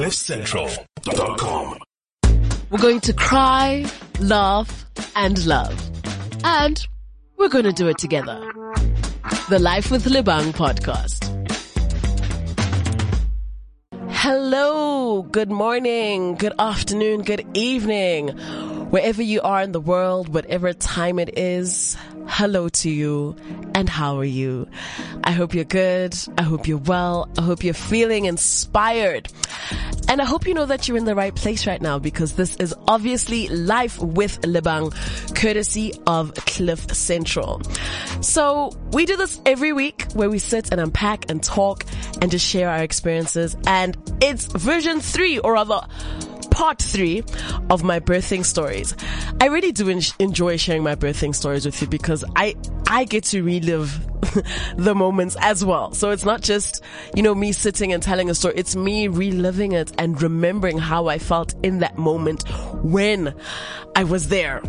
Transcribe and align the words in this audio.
CliffCentral.com. 0.00 1.78
We're 2.70 2.78
going 2.78 3.00
to 3.00 3.12
cry, 3.12 3.84
laugh, 4.18 4.86
and 5.14 5.44
love. 5.44 5.90
And 6.42 6.82
we're 7.36 7.50
going 7.50 7.66
to 7.66 7.72
do 7.72 7.86
it 7.88 7.98
together. 7.98 8.40
The 9.50 9.58
Life 9.58 9.90
with 9.90 10.06
Lebang 10.06 10.52
podcast. 10.52 11.28
Hello, 14.08 15.20
good 15.20 15.50
morning, 15.50 16.36
good 16.36 16.54
afternoon, 16.58 17.20
good 17.20 17.46
evening. 17.52 18.28
Wherever 18.88 19.22
you 19.22 19.42
are 19.42 19.60
in 19.60 19.72
the 19.72 19.80
world, 19.80 20.32
whatever 20.32 20.72
time 20.72 21.18
it 21.18 21.38
is, 21.38 21.98
hello 22.26 22.68
to 22.68 22.90
you 22.90 23.36
and 23.74 23.88
how 23.88 24.18
are 24.18 24.24
you? 24.24 24.68
I 25.24 25.32
hope 25.32 25.54
you're 25.54 25.64
good. 25.64 26.14
I 26.36 26.42
hope 26.42 26.66
you're 26.66 26.78
well. 26.78 27.28
I 27.38 27.42
hope 27.42 27.64
you're 27.64 27.74
feeling 27.74 28.24
inspired. 28.24 29.28
And 30.08 30.20
I 30.20 30.24
hope 30.24 30.46
you 30.46 30.54
know 30.54 30.66
that 30.66 30.88
you're 30.88 30.96
in 30.96 31.04
the 31.04 31.14
right 31.14 31.34
place 31.34 31.66
right 31.66 31.80
now 31.80 31.98
because 31.98 32.34
this 32.34 32.56
is 32.56 32.74
obviously 32.88 33.48
Life 33.48 33.98
with 34.00 34.40
Lebang, 34.40 34.92
courtesy 35.36 35.92
of 36.06 36.34
Cliff 36.34 36.92
Central. 36.94 37.62
So 38.20 38.72
we 38.92 39.06
do 39.06 39.16
this 39.16 39.40
every 39.46 39.72
week 39.72 40.06
where 40.14 40.28
we 40.28 40.38
sit 40.38 40.72
and 40.72 40.80
unpack 40.80 41.30
and 41.30 41.42
talk 41.42 41.84
and 42.20 42.30
just 42.30 42.44
share 42.44 42.68
our 42.68 42.82
experiences. 42.82 43.56
And 43.66 43.96
it's 44.20 44.46
version 44.46 45.00
three 45.00 45.38
or 45.38 45.52
rather 45.52 45.86
part 46.60 46.78
three 46.78 47.24
of 47.70 47.82
my 47.82 47.98
birthing 47.98 48.44
stories. 48.44 48.94
I 49.40 49.46
really 49.46 49.72
do 49.72 49.88
en- 49.88 50.02
enjoy 50.18 50.58
sharing 50.58 50.82
my 50.82 50.94
birthing 50.94 51.34
stories 51.34 51.64
with 51.64 51.80
you 51.80 51.88
because 51.88 52.22
I, 52.36 52.54
I 52.86 53.04
get 53.04 53.24
to 53.32 53.42
relive 53.42 54.06
the 54.76 54.94
moments 54.94 55.38
as 55.40 55.64
well. 55.64 55.94
So 55.94 56.10
it's 56.10 56.26
not 56.26 56.42
just, 56.42 56.84
you 57.16 57.22
know, 57.22 57.34
me 57.34 57.52
sitting 57.52 57.94
and 57.94 58.02
telling 58.02 58.28
a 58.28 58.34
story. 58.34 58.56
It's 58.58 58.76
me 58.76 59.08
reliving 59.08 59.72
it 59.72 59.90
and 59.96 60.20
remembering 60.20 60.76
how 60.76 61.06
I 61.06 61.18
felt 61.18 61.54
in 61.64 61.78
that 61.78 61.96
moment 61.96 62.46
when 62.84 63.34
I 63.96 64.04
was 64.04 64.28
there. 64.28 64.60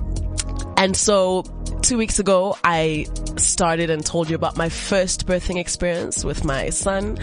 And 0.77 0.95
so 0.95 1.43
two 1.81 1.97
weeks 1.97 2.19
ago, 2.19 2.57
I 2.63 3.07
started 3.37 3.89
and 3.89 4.05
told 4.05 4.29
you 4.29 4.35
about 4.35 4.55
my 4.55 4.69
first 4.69 5.25
birthing 5.25 5.59
experience 5.59 6.23
with 6.23 6.45
my 6.45 6.69
son. 6.69 7.17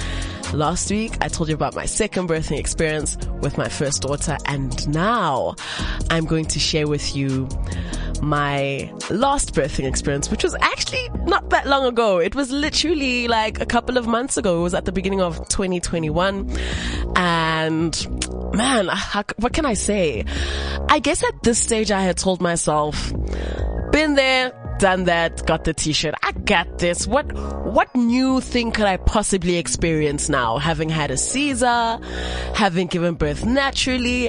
Last 0.53 0.91
week, 0.91 1.17
I 1.21 1.29
told 1.29 1.49
you 1.49 1.55
about 1.55 1.75
my 1.75 1.87
second 1.87 2.29
birthing 2.29 2.59
experience 2.59 3.17
with 3.41 3.57
my 3.57 3.69
first 3.69 4.03
daughter. 4.03 4.37
And 4.47 4.89
now 4.89 5.55
I'm 6.11 6.25
going 6.25 6.47
to 6.47 6.59
share 6.59 6.89
with 6.89 7.15
you 7.15 7.49
my 8.21 8.93
last 9.11 9.55
birthing 9.55 9.87
experience, 9.87 10.31
which 10.31 10.43
was 10.43 10.57
actually 10.61 11.09
not 11.25 11.51
that 11.51 11.67
long 11.67 11.87
ago. 11.87 12.19
It 12.19 12.35
was 12.35 12.51
literally 12.51 13.29
like 13.29 13.61
a 13.61 13.67
couple 13.67 13.97
of 13.97 14.07
months 14.07 14.37
ago. 14.37 14.59
It 14.59 14.63
was 14.63 14.75
at 14.75 14.85
the 14.85 14.93
beginning 14.93 15.21
of 15.21 15.37
2021. 15.49 16.51
And 17.15 18.55
man, 18.55 18.89
how, 18.89 19.25
what 19.37 19.53
can 19.53 19.67
I 19.67 19.75
say? 19.75 20.25
I 20.89 20.99
guess 20.99 21.23
at 21.23 21.43
this 21.43 21.61
stage 21.61 21.91
I 21.91 22.03
had 22.03 22.17
told 22.17 22.41
myself, 22.41 23.13
been 23.99 24.15
there, 24.15 24.53
done 24.79 25.05
that, 25.05 25.45
got 25.47 25.65
the 25.65 25.75
t-shirt. 25.75 26.15
I 26.23 26.33
got 26.33 26.79
this. 26.79 27.07
What, 27.07 27.33
what 27.33 27.95
new 27.95 28.41
thing 28.41 28.73
could 28.73 28.87
I 28.87 28.97
possibly 28.97 29.57
experience 29.57 30.29
now? 30.29 30.59
Having 30.59 30.91
had 30.91 31.11
a 31.11 31.17
Caesar, 31.17 31.99
having 32.55 32.87
given 32.87 33.15
birth 33.15 33.45
naturally, 33.45 34.29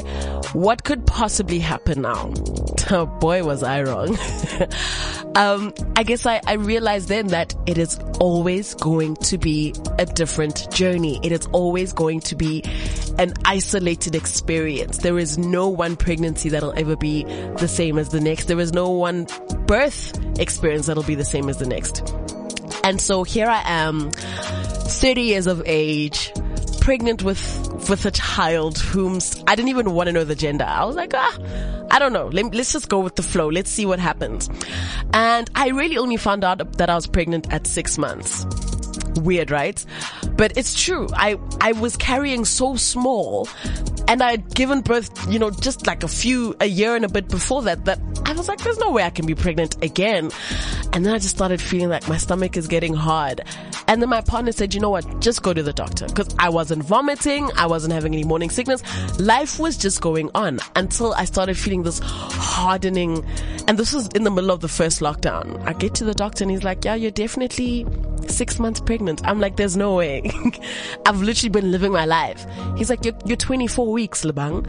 what 0.53 0.83
could 0.83 1.05
possibly 1.05 1.59
happen 1.59 2.01
now? 2.01 2.33
Oh 2.91 3.05
boy, 3.05 3.43
was 3.43 3.61
I 3.61 3.83
wrong. 3.83 4.17
um, 5.35 5.71
I 5.95 6.01
guess 6.01 6.25
I, 6.25 6.41
I 6.47 6.53
realized 6.53 7.07
then 7.07 7.27
that 7.27 7.53
it 7.67 7.77
is 7.77 7.99
always 8.19 8.73
going 8.73 9.15
to 9.17 9.37
be 9.37 9.75
a 9.99 10.07
different 10.07 10.71
journey. 10.71 11.19
It 11.21 11.31
is 11.31 11.45
always 11.51 11.93
going 11.93 12.21
to 12.21 12.35
be 12.35 12.63
an 13.19 13.35
isolated 13.45 14.15
experience. 14.15 14.97
There 14.99 15.19
is 15.19 15.37
no 15.37 15.67
one 15.67 15.97
pregnancy 15.97 16.49
that'll 16.49 16.73
ever 16.79 16.95
be 16.95 17.25
the 17.59 17.67
same 17.67 17.99
as 17.99 18.09
the 18.09 18.19
next. 18.19 18.45
There 18.45 18.59
is 18.59 18.73
no 18.73 18.89
one 18.89 19.27
birth 19.67 20.17
experience 20.39 20.87
that'll 20.87 21.03
be 21.03 21.15
the 21.15 21.25
same 21.25 21.49
as 21.49 21.57
the 21.57 21.65
next. 21.65 22.13
And 22.83 22.99
so 22.99 23.23
here 23.23 23.47
I 23.47 23.61
am, 23.65 24.11
30 24.11 25.21
years 25.21 25.47
of 25.47 25.61
age, 25.65 26.31
pregnant 26.79 27.23
with 27.23 27.69
with 27.89 28.05
a 28.05 28.11
child 28.11 28.77
whom 28.77 29.19
I 29.47 29.55
didn't 29.55 29.69
even 29.69 29.93
want 29.93 30.07
to 30.07 30.13
know 30.13 30.23
the 30.23 30.35
gender. 30.35 30.65
I 30.65 30.85
was 30.85 30.95
like, 30.95 31.13
ah, 31.15 31.39
I 31.91 31.97
don't 31.97 32.13
know. 32.13 32.27
Let, 32.27 32.55
us 32.55 32.73
just 32.73 32.87
go 32.89 32.99
with 32.99 33.15
the 33.15 33.23
flow. 33.23 33.49
Let's 33.49 33.71
see 33.71 33.85
what 33.85 33.99
happens. 33.99 34.49
And 35.13 35.49
I 35.55 35.69
really 35.69 35.97
only 35.97 36.17
found 36.17 36.43
out 36.43 36.77
that 36.77 36.89
I 36.89 36.95
was 36.95 37.07
pregnant 37.07 37.51
at 37.51 37.65
six 37.65 37.97
months. 37.97 38.45
Weird, 39.15 39.49
right? 39.49 39.83
But 40.37 40.57
it's 40.57 40.79
true. 40.79 41.07
I, 41.13 41.39
I 41.61 41.71
was 41.73 41.97
carrying 41.97 42.45
so 42.45 42.75
small 42.75 43.47
and 44.09 44.23
I 44.23 44.31
had 44.31 44.55
given 44.55 44.81
birth, 44.81 45.31
you 45.31 45.37
know, 45.37 45.51
just 45.51 45.85
like 45.85 46.01
a 46.01 46.07
few, 46.07 46.55
a 46.59 46.65
year 46.65 46.95
and 46.95 47.05
a 47.05 47.09
bit 47.09 47.27
before 47.27 47.61
that, 47.61 47.85
that 47.85 47.99
I 48.25 48.33
was 48.33 48.47
like, 48.47 48.57
there's 48.59 48.79
no 48.79 48.89
way 48.89 49.03
I 49.03 49.11
can 49.11 49.27
be 49.27 49.35
pregnant 49.35 49.81
again. 49.83 50.31
And 50.91 51.05
then 51.05 51.13
I 51.13 51.19
just 51.19 51.35
started 51.35 51.61
feeling 51.61 51.89
like 51.89 52.09
my 52.09 52.17
stomach 52.17 52.57
is 52.57 52.67
getting 52.67 52.95
hard. 52.95 53.41
And 53.89 54.03
then 54.03 54.09
my 54.09 54.21
partner 54.21 54.51
said, 54.51 54.75
you 54.75 54.79
know 54.79 54.91
what? 54.91 55.19
Just 55.19 55.41
go 55.41 55.51
to 55.51 55.63
the 55.63 55.73
doctor. 55.73 56.05
Cause 56.09 56.29
I 56.37 56.49
wasn't 56.49 56.83
vomiting. 56.83 57.49
I 57.57 57.65
wasn't 57.65 57.91
having 57.91 58.13
any 58.13 58.23
morning 58.23 58.51
sickness. 58.51 58.83
Life 59.19 59.57
was 59.57 59.77
just 59.77 59.99
going 59.99 60.29
on 60.35 60.59
until 60.75 61.11
I 61.15 61.25
started 61.25 61.57
feeling 61.57 61.81
this 61.81 61.99
hardening. 62.03 63.25
And 63.67 63.79
this 63.79 63.91
was 63.91 64.07
in 64.09 64.25
the 64.25 64.29
middle 64.29 64.51
of 64.51 64.59
the 64.59 64.67
first 64.67 64.99
lockdown. 64.99 65.67
I 65.67 65.73
get 65.73 65.95
to 65.95 66.03
the 66.03 66.13
doctor 66.13 66.43
and 66.43 66.51
he's 66.51 66.63
like, 66.63 66.85
yeah, 66.85 66.93
you're 66.93 67.09
definitely 67.09 67.87
six 68.27 68.59
months 68.59 68.79
pregnant. 68.79 69.25
I'm 69.25 69.39
like, 69.39 69.55
there's 69.55 69.75
no 69.75 69.95
way. 69.95 70.31
I've 71.07 71.23
literally 71.23 71.49
been 71.49 71.71
living 71.71 71.91
my 71.91 72.05
life. 72.05 72.45
He's 72.77 72.91
like, 72.91 73.03
you're, 73.03 73.17
you're 73.25 73.37
24 73.37 73.91
weeks, 73.91 74.23
Lebang. 74.23 74.67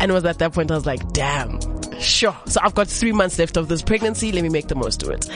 And 0.00 0.10
it 0.10 0.14
was 0.14 0.24
at 0.24 0.40
that 0.40 0.52
point 0.52 0.72
I 0.72 0.74
was 0.74 0.84
like, 0.84 1.12
damn, 1.12 1.60
sure. 2.00 2.36
So 2.46 2.60
I've 2.62 2.74
got 2.74 2.88
three 2.88 3.12
months 3.12 3.38
left 3.38 3.56
of 3.56 3.68
this 3.68 3.82
pregnancy. 3.82 4.32
Let 4.32 4.42
me 4.42 4.48
make 4.48 4.68
the 4.68 4.74
most 4.74 5.02
of 5.02 5.10
it. 5.10 5.28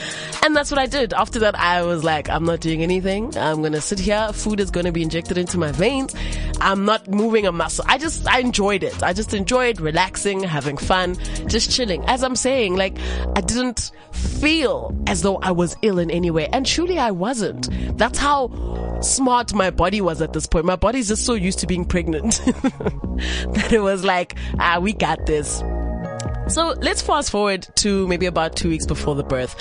And 0.44 0.54
that's 0.54 0.70
what 0.70 0.78
I 0.78 0.86
did. 0.86 1.12
After 1.12 1.38
that, 1.40 1.58
I 1.58 1.82
was 1.82 2.04
like, 2.04 2.28
I'm 2.28 2.44
not 2.44 2.60
doing 2.60 2.82
anything. 2.82 3.36
I'm 3.36 3.60
going 3.60 3.72
to 3.72 3.80
sit 3.80 3.98
here. 3.98 4.30
Food 4.32 4.60
is 4.60 4.70
going 4.70 4.86
to 4.86 4.92
be 4.92 5.02
injected 5.02 5.38
into 5.38 5.58
my 5.58 5.72
veins. 5.72 6.14
I'm 6.60 6.84
not 6.84 7.08
moving 7.08 7.46
a 7.46 7.52
muscle. 7.52 7.84
I 7.88 7.98
just, 7.98 8.26
I 8.26 8.40
enjoyed 8.40 8.82
it. 8.82 9.02
I 9.02 9.12
just 9.12 9.34
enjoyed 9.34 9.80
relaxing, 9.80 10.42
having 10.42 10.76
fun, 10.76 11.16
just 11.46 11.70
chilling. 11.70 12.04
As 12.06 12.22
I'm 12.22 12.36
saying, 12.36 12.76
like, 12.76 12.98
I 13.34 13.40
didn't 13.40 13.92
feel 14.12 14.96
as 15.06 15.22
though 15.22 15.36
I 15.36 15.52
was 15.52 15.76
ill 15.82 15.98
in 15.98 16.10
any 16.10 16.30
way. 16.30 16.48
And 16.48 16.66
truly 16.66 16.98
I 16.98 17.10
wasn't. 17.10 17.68
That's 17.98 18.18
how 18.18 19.00
smart 19.00 19.54
my 19.54 19.70
body 19.70 20.00
was 20.00 20.22
at 20.22 20.32
this 20.32 20.46
point. 20.46 20.64
My 20.64 20.76
body's 20.76 21.08
just 21.08 21.24
so 21.24 21.34
used 21.34 21.58
to 21.60 21.66
being 21.66 21.84
pregnant 21.84 22.40
that 22.44 23.68
it 23.72 23.80
was 23.80 24.04
like, 24.04 24.36
ah, 24.58 24.78
we 24.80 24.92
got 24.92 25.26
this. 25.26 25.62
So 26.48 26.74
let's 26.80 27.02
fast 27.02 27.30
forward 27.30 27.66
to 27.76 28.06
maybe 28.06 28.26
about 28.26 28.54
two 28.54 28.68
weeks 28.68 28.86
before 28.86 29.16
the 29.16 29.24
birth. 29.24 29.56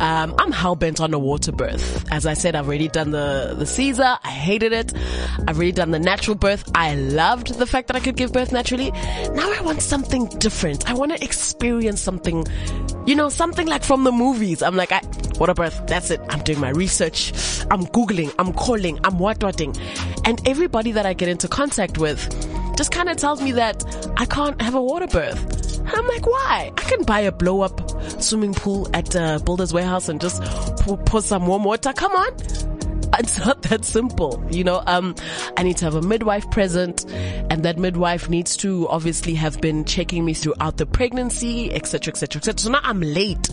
Um, 0.00 0.34
I'm 0.38 0.52
hell 0.52 0.76
bent 0.76 1.00
on 1.00 1.12
a 1.12 1.18
water 1.18 1.50
birth. 1.50 2.04
As 2.12 2.26
I 2.26 2.34
said, 2.34 2.54
I've 2.54 2.68
already 2.68 2.86
done 2.86 3.10
the, 3.10 3.56
the 3.58 3.66
Caesar. 3.66 4.18
I 4.22 4.28
hated 4.28 4.72
it. 4.72 4.92
I've 5.48 5.56
already 5.56 5.72
done 5.72 5.90
the 5.90 5.98
natural 5.98 6.36
birth. 6.36 6.70
I 6.76 6.94
loved 6.94 7.58
the 7.58 7.66
fact 7.66 7.88
that 7.88 7.96
I 7.96 8.00
could 8.00 8.16
give 8.16 8.32
birth 8.32 8.52
naturally. 8.52 8.92
Now 8.92 9.52
I 9.52 9.60
want 9.62 9.82
something 9.82 10.26
different. 10.26 10.88
I 10.88 10.94
want 10.94 11.10
to 11.16 11.22
experience 11.22 12.00
something, 12.00 12.46
you 13.04 13.16
know, 13.16 13.28
something 13.30 13.66
like 13.66 13.82
from 13.82 14.04
the 14.04 14.12
movies. 14.12 14.62
I'm 14.62 14.76
like, 14.76 14.92
I, 14.92 15.00
water 15.40 15.54
birth. 15.54 15.88
That's 15.88 16.12
it. 16.12 16.20
I'm 16.28 16.44
doing 16.44 16.60
my 16.60 16.70
research. 16.70 17.32
I'm 17.70 17.84
Googling. 17.86 18.32
I'm 18.38 18.52
calling. 18.52 19.00
I'm 19.02 19.18
what 19.18 19.42
whatting. 19.42 19.74
And 20.24 20.40
everybody 20.46 20.92
that 20.92 21.04
I 21.04 21.14
get 21.14 21.28
into 21.28 21.48
contact 21.48 21.98
with 21.98 22.20
just 22.76 22.92
kind 22.92 23.08
of 23.08 23.16
tells 23.16 23.42
me 23.42 23.50
that 23.52 23.82
I 24.16 24.24
can't 24.24 24.62
have 24.62 24.76
a 24.76 24.82
water 24.82 25.08
birth. 25.08 25.57
I'm 25.94 26.06
like, 26.06 26.26
why? 26.26 26.72
I 26.76 26.80
can 26.82 27.02
buy 27.02 27.20
a 27.20 27.32
blow 27.32 27.62
up 27.62 27.80
swimming 28.22 28.54
pool 28.54 28.88
at 28.94 29.14
uh, 29.16 29.38
Builder's 29.38 29.72
Warehouse 29.72 30.08
and 30.08 30.20
just 30.20 30.42
pour, 30.80 30.96
pour 30.98 31.22
some 31.22 31.46
warm 31.46 31.64
water. 31.64 31.92
Come 31.92 32.12
on. 32.12 32.32
It's 33.18 33.38
not 33.44 33.62
that 33.62 33.84
simple, 33.84 34.44
you 34.50 34.64
know. 34.64 34.82
Um, 34.86 35.14
I 35.56 35.62
need 35.62 35.76
to 35.78 35.84
have 35.86 35.94
a 35.94 36.02
midwife 36.02 36.50
present, 36.50 37.04
and 37.10 37.64
that 37.64 37.78
midwife 37.78 38.28
needs 38.28 38.56
to 38.58 38.88
obviously 38.88 39.34
have 39.34 39.60
been 39.60 39.84
checking 39.84 40.24
me 40.24 40.34
throughout 40.34 40.76
the 40.76 40.86
pregnancy, 40.86 41.72
etc., 41.72 42.12
etc., 42.12 42.40
etc. 42.40 42.58
So 42.58 42.70
now 42.70 42.80
I'm 42.82 43.00
late. 43.00 43.48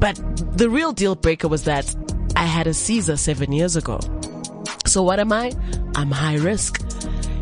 But 0.00 0.20
the 0.56 0.68
real 0.70 0.92
deal 0.92 1.14
breaker 1.14 1.48
was 1.48 1.64
that 1.64 1.94
I 2.36 2.44
had 2.44 2.66
a 2.66 2.74
Caesar 2.74 3.16
seven 3.16 3.52
years 3.52 3.76
ago. 3.76 3.98
So 4.86 5.02
what 5.02 5.18
am 5.18 5.32
I? 5.32 5.52
I'm 5.94 6.10
high 6.10 6.36
risk. 6.36 6.82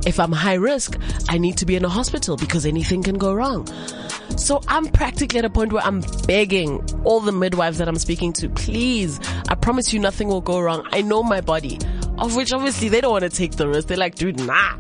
If 0.07 0.21
I'm 0.21 0.33
high 0.33 0.55
risk, 0.55 0.99
I 1.29 1.39
need 1.39 1.57
to 1.59 1.67
be 1.67 1.77
in 1.77 1.85
a 1.85 1.89
hospital 1.89 2.37
because 2.37 2.67
anything 2.67 3.03
can 3.03 3.17
go 3.17 3.33
wrong. 3.33 3.67
So 4.37 4.61
I'm 4.69 4.87
practically 4.87 5.39
at 5.39 5.45
a 5.45 5.51
point 5.51 5.73
where 5.73 5.83
I'm 5.85 6.03
begging 6.27 6.85
all 7.05 7.21
the 7.21 7.33
midwives 7.33 7.79
that 7.79 7.89
I'm 7.89 7.97
speaking 7.97 8.33
to, 8.35 8.49
please, 8.49 9.21
I 9.49 9.55
promise 9.55 9.93
you 9.93 10.01
nothing 10.01 10.29
will 10.29 10.41
go 10.41 10.61
wrong. 10.61 10.87
I 10.93 11.03
know 11.03 11.23
my 11.23 11.41
body. 11.41 11.79
Of 12.19 12.37
which 12.37 12.53
obviously 12.53 12.89
they 12.89 13.01
don't 13.01 13.13
want 13.13 13.25
to 13.25 13.31
take 13.31 13.53
the 13.53 13.67
risk. 13.69 13.89
They're 13.89 13.97
like, 13.97 14.15
dude, 14.15 14.39
nah. 14.39 14.77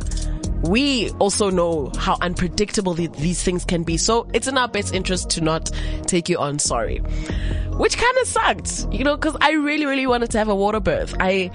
We 0.62 1.10
also 1.12 1.50
know 1.50 1.92
how 1.98 2.16
unpredictable 2.20 2.94
the, 2.94 3.08
these 3.08 3.42
things 3.42 3.64
can 3.64 3.82
be. 3.82 3.96
So 3.96 4.26
it's 4.32 4.48
in 4.48 4.56
our 4.56 4.68
best 4.68 4.94
interest 4.94 5.30
to 5.30 5.40
not 5.40 5.70
take 6.06 6.28
you 6.28 6.38
on 6.38 6.58
sorry. 6.58 6.98
Which 7.76 7.98
kind 7.98 8.18
of 8.18 8.28
sucked, 8.28 8.92
you 8.92 9.04
know, 9.04 9.16
cause 9.16 9.36
I 9.40 9.52
really, 9.52 9.84
really 9.84 10.06
wanted 10.06 10.30
to 10.30 10.38
have 10.38 10.48
a 10.48 10.54
water 10.54 10.80
birth. 10.80 11.14
I, 11.20 11.50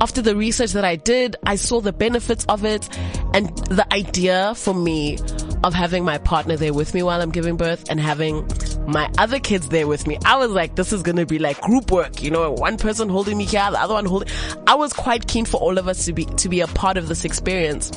after 0.00 0.22
the 0.22 0.36
research 0.36 0.72
that 0.72 0.84
I 0.84 0.96
did, 0.96 1.36
I 1.44 1.56
saw 1.56 1.80
the 1.80 1.92
benefits 1.92 2.44
of 2.46 2.64
it 2.64 2.88
and 3.34 3.56
the 3.68 3.86
idea 3.92 4.54
for 4.54 4.74
me 4.74 5.18
of 5.64 5.74
having 5.74 6.04
my 6.04 6.18
partner 6.18 6.56
there 6.56 6.74
with 6.74 6.94
me 6.94 7.02
while 7.02 7.20
I'm 7.20 7.30
giving 7.30 7.56
birth 7.56 7.90
and 7.90 7.98
having 7.98 8.48
my 8.86 9.10
other 9.18 9.40
kids 9.40 9.68
there 9.68 9.86
with 9.86 10.06
me. 10.06 10.18
I 10.24 10.36
was 10.36 10.50
like, 10.50 10.76
this 10.76 10.92
is 10.92 11.02
going 11.02 11.16
to 11.16 11.26
be 11.26 11.38
like 11.38 11.60
group 11.60 11.90
work, 11.90 12.22
you 12.22 12.30
know, 12.30 12.52
one 12.52 12.76
person 12.76 13.08
holding 13.08 13.36
me 13.36 13.44
here, 13.44 13.68
the 13.70 13.80
other 13.80 13.94
one 13.94 14.04
holding. 14.04 14.28
I 14.66 14.74
was 14.74 14.92
quite 14.92 15.26
keen 15.26 15.44
for 15.44 15.58
all 15.58 15.78
of 15.78 15.88
us 15.88 16.04
to 16.04 16.12
be, 16.12 16.24
to 16.24 16.48
be 16.48 16.60
a 16.60 16.66
part 16.66 16.96
of 16.96 17.08
this 17.08 17.24
experience 17.24 17.90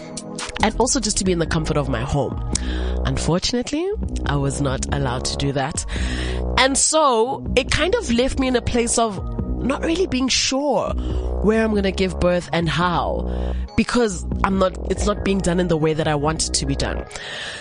and 0.63 0.75
also 0.79 0.99
just 0.99 1.17
to 1.17 1.25
be 1.25 1.31
in 1.31 1.39
the 1.39 1.47
comfort 1.47 1.77
of 1.77 1.89
my 1.89 2.01
home. 2.01 2.51
Unfortunately, 3.05 3.89
I 4.25 4.35
was 4.35 4.61
not 4.61 4.85
allowed 4.93 5.25
to 5.25 5.37
do 5.37 5.51
that. 5.53 5.85
And 6.57 6.77
so 6.77 7.45
it 7.55 7.71
kind 7.71 7.95
of 7.95 8.11
left 8.11 8.39
me 8.39 8.47
in 8.47 8.55
a 8.55 8.61
place 8.61 8.97
of 8.97 9.17
not 9.59 9.83
really 9.83 10.07
being 10.07 10.27
sure 10.27 10.93
where 11.43 11.63
I'm 11.63 11.71
going 11.71 11.83
to 11.83 11.91
give 11.91 12.19
birth 12.19 12.49
and 12.51 12.67
how 12.67 13.55
because 13.77 14.25
I'm 14.43 14.59
not, 14.59 14.77
it's 14.91 15.05
not 15.05 15.23
being 15.23 15.37
done 15.37 15.59
in 15.59 15.69
the 15.69 15.77
way 15.77 15.93
that 15.93 16.07
I 16.07 16.15
want 16.15 16.49
it 16.49 16.53
to 16.55 16.65
be 16.65 16.75
done. 16.75 17.05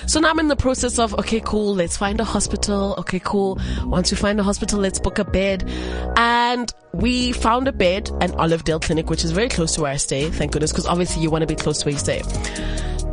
So 0.07 0.19
now 0.19 0.31
I'm 0.31 0.41
in 0.41 0.49
the 0.49 0.57
process 0.57 0.99
of, 0.99 1.15
okay, 1.15 1.41
cool, 1.41 1.75
let's 1.75 1.97
find 1.97 2.19
a 2.21 2.25
hospital. 2.25 2.97
Okay, 2.99 3.21
cool. 3.21 3.61
Once 3.85 4.11
we 4.11 4.17
find 4.17 4.41
a 4.41 4.43
hospital, 4.43 4.81
let's 4.81 4.99
book 4.99 5.19
a 5.21 5.25
bed. 5.25 5.71
And 6.17 6.73
we 6.93 7.31
found 7.33 7.69
a 7.69 7.73
bed 7.73 8.11
at 8.21 8.31
Olivedale 8.33 8.83
Clinic, 8.83 9.11
which 9.11 9.23
is 9.23 9.31
very 9.31 9.49
close 9.49 9.77
to 9.77 9.83
where 9.83 9.93
I 9.93 9.97
stay. 9.97 10.29
Thank 10.29 10.53
goodness, 10.53 10.73
because 10.73 10.87
obviously 10.87 11.23
you 11.23 11.31
want 11.31 11.43
to 11.43 11.47
be 11.47 11.55
close 11.55 11.79
to 11.79 11.87
where 11.87 11.93
you 11.93 11.99
stay. 11.99 12.23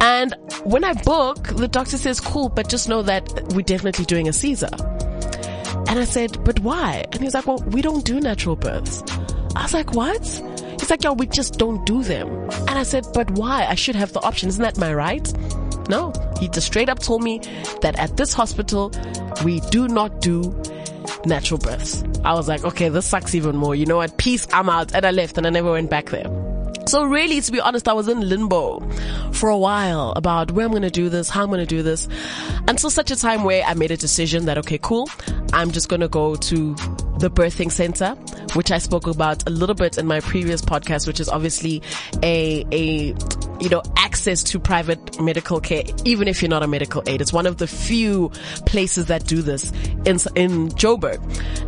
And 0.01 0.33
when 0.63 0.83
I 0.83 0.93
book, 0.93 1.47
the 1.49 1.67
doctor 1.67 1.97
says, 1.97 2.19
cool, 2.19 2.49
but 2.49 2.69
just 2.69 2.89
know 2.89 3.03
that 3.03 3.31
we're 3.53 3.61
definitely 3.61 4.05
doing 4.05 4.27
a 4.27 4.33
Caesar. 4.33 4.69
And 5.87 5.99
I 5.99 6.05
said, 6.05 6.43
but 6.43 6.59
why? 6.59 7.05
And 7.11 7.21
he's 7.21 7.33
like, 7.33 7.47
well, 7.47 7.63
we 7.67 7.81
don't 7.81 8.05
do 8.05 8.19
natural 8.19 8.55
births. 8.55 9.03
I 9.55 9.63
was 9.63 9.73
like, 9.73 9.93
what? 9.93 10.25
He's 10.79 10.89
like, 10.89 11.03
yo, 11.03 11.13
we 11.13 11.27
just 11.27 11.57
don't 11.57 11.85
do 11.85 12.03
them. 12.03 12.27
And 12.67 12.71
I 12.71 12.83
said, 12.83 13.05
but 13.13 13.31
why? 13.31 13.65
I 13.65 13.75
should 13.75 13.95
have 13.95 14.11
the 14.13 14.21
option. 14.21 14.49
Isn't 14.49 14.63
that 14.63 14.77
my 14.77 14.93
right? 14.93 15.31
No. 15.89 16.11
He 16.39 16.49
just 16.49 16.67
straight 16.67 16.89
up 16.89 16.99
told 16.99 17.23
me 17.23 17.39
that 17.81 17.95
at 17.97 18.17
this 18.17 18.33
hospital, 18.33 18.91
we 19.43 19.61
do 19.71 19.87
not 19.87 20.21
do 20.21 20.41
natural 21.25 21.59
births. 21.59 22.03
I 22.23 22.33
was 22.33 22.47
like, 22.47 22.63
okay, 22.65 22.89
this 22.89 23.05
sucks 23.05 23.35
even 23.35 23.55
more. 23.55 23.75
You 23.75 23.85
know 23.85 23.97
what? 23.97 24.17
Peace. 24.17 24.47
I'm 24.51 24.69
out. 24.69 24.93
And 24.93 25.05
I 25.05 25.11
left 25.11 25.37
and 25.37 25.47
I 25.47 25.49
never 25.49 25.71
went 25.71 25.89
back 25.89 26.09
there. 26.09 26.44
So 26.87 27.03
really, 27.03 27.41
to 27.41 27.51
be 27.51 27.59
honest, 27.59 27.87
I 27.87 27.93
was 27.93 28.07
in 28.07 28.27
limbo 28.29 28.79
for 29.31 29.49
a 29.49 29.57
while 29.57 30.13
about 30.15 30.51
where 30.51 30.65
I'm 30.65 30.71
going 30.71 30.83
to 30.83 30.91
do 30.91 31.09
this, 31.09 31.29
how 31.29 31.41
I'm 31.41 31.49
going 31.49 31.59
to 31.59 31.65
do 31.65 31.81
this 31.81 32.07
until 32.67 32.89
such 32.89 33.09
a 33.09 33.15
time 33.15 33.43
where 33.43 33.63
I 33.63 33.73
made 33.73 33.91
a 33.91 33.97
decision 33.97 34.45
that, 34.45 34.57
okay, 34.59 34.77
cool. 34.77 35.09
I'm 35.51 35.71
just 35.71 35.89
going 35.89 36.01
to 36.01 36.07
go 36.07 36.35
to 36.35 36.75
the 37.19 37.31
birthing 37.31 37.71
center, 37.71 38.11
which 38.53 38.71
I 38.71 38.77
spoke 38.77 39.07
about 39.07 39.47
a 39.47 39.49
little 39.49 39.75
bit 39.75 39.97
in 39.97 40.05
my 40.05 40.19
previous 40.19 40.61
podcast, 40.61 41.07
which 41.07 41.19
is 41.19 41.27
obviously 41.27 41.81
a, 42.21 42.65
a, 42.71 43.15
you 43.59 43.69
know, 43.69 43.81
access 43.97 44.43
to 44.43 44.59
private 44.59 45.21
medical 45.21 45.59
care, 45.59 45.83
even 46.03 46.27
if 46.27 46.41
you're 46.41 46.49
not 46.49 46.63
a 46.63 46.67
medical 46.67 47.03
aid. 47.07 47.21
It's 47.21 47.33
one 47.33 47.45
of 47.45 47.57
the 47.57 47.67
few 47.67 48.29
places 48.65 49.05
that 49.07 49.25
do 49.25 49.41
this 49.41 49.71
in, 50.05 50.17
in 50.35 50.69
Joburg. 50.69 51.19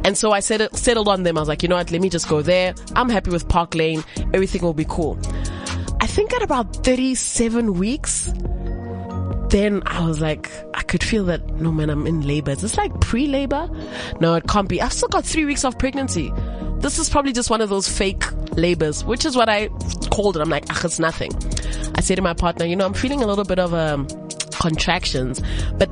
And 0.03 0.17
so 0.17 0.31
I 0.31 0.39
settled, 0.39 0.75
settled 0.75 1.07
on 1.07 1.23
them. 1.23 1.37
I 1.37 1.41
was 1.41 1.47
like, 1.47 1.63
you 1.63 1.69
know 1.69 1.75
what? 1.75 1.91
Let 1.91 2.01
me 2.01 2.09
just 2.09 2.27
go 2.27 2.41
there. 2.41 2.73
I'm 2.95 3.09
happy 3.09 3.31
with 3.31 3.47
Park 3.47 3.75
Lane. 3.75 4.03
Everything 4.33 4.61
will 4.61 4.73
be 4.73 4.85
cool. 4.87 5.19
I 5.99 6.07
think 6.07 6.33
at 6.33 6.41
about 6.41 6.85
37 6.85 7.73
weeks, 7.73 8.31
then 9.49 9.83
I 9.85 10.05
was 10.05 10.19
like, 10.19 10.51
I 10.73 10.81
could 10.83 11.03
feel 11.03 11.25
that, 11.25 11.45
no 11.55 11.71
man, 11.71 11.89
I'm 11.89 12.05
in 12.07 12.27
labor. 12.27 12.51
Is 12.51 12.61
this 12.61 12.77
like 12.77 12.99
pre-labor? 13.01 13.69
No, 14.19 14.35
it 14.35 14.47
can't 14.47 14.67
be. 14.67 14.81
I've 14.81 14.93
still 14.93 15.09
got 15.09 15.25
three 15.25 15.45
weeks 15.45 15.63
of 15.63 15.77
pregnancy. 15.77 16.33
This 16.79 16.99
is 16.99 17.09
probably 17.09 17.33
just 17.33 17.49
one 17.49 17.61
of 17.61 17.69
those 17.69 17.87
fake 17.87 18.23
labors, 18.57 19.03
which 19.03 19.25
is 19.25 19.35
what 19.35 19.49
I 19.49 19.69
called 20.11 20.37
it. 20.37 20.41
I'm 20.41 20.49
like, 20.49 20.65
ah, 20.69 20.81
it's 20.83 20.99
nothing. 20.99 21.31
I 21.95 22.01
say 22.01 22.15
to 22.15 22.21
my 22.21 22.33
partner, 22.33 22.65
you 22.65 22.75
know, 22.75 22.85
I'm 22.85 22.93
feeling 22.93 23.23
a 23.23 23.27
little 23.27 23.45
bit 23.45 23.59
of, 23.59 23.73
um, 23.73 24.07
contractions, 24.51 25.41
but 25.77 25.89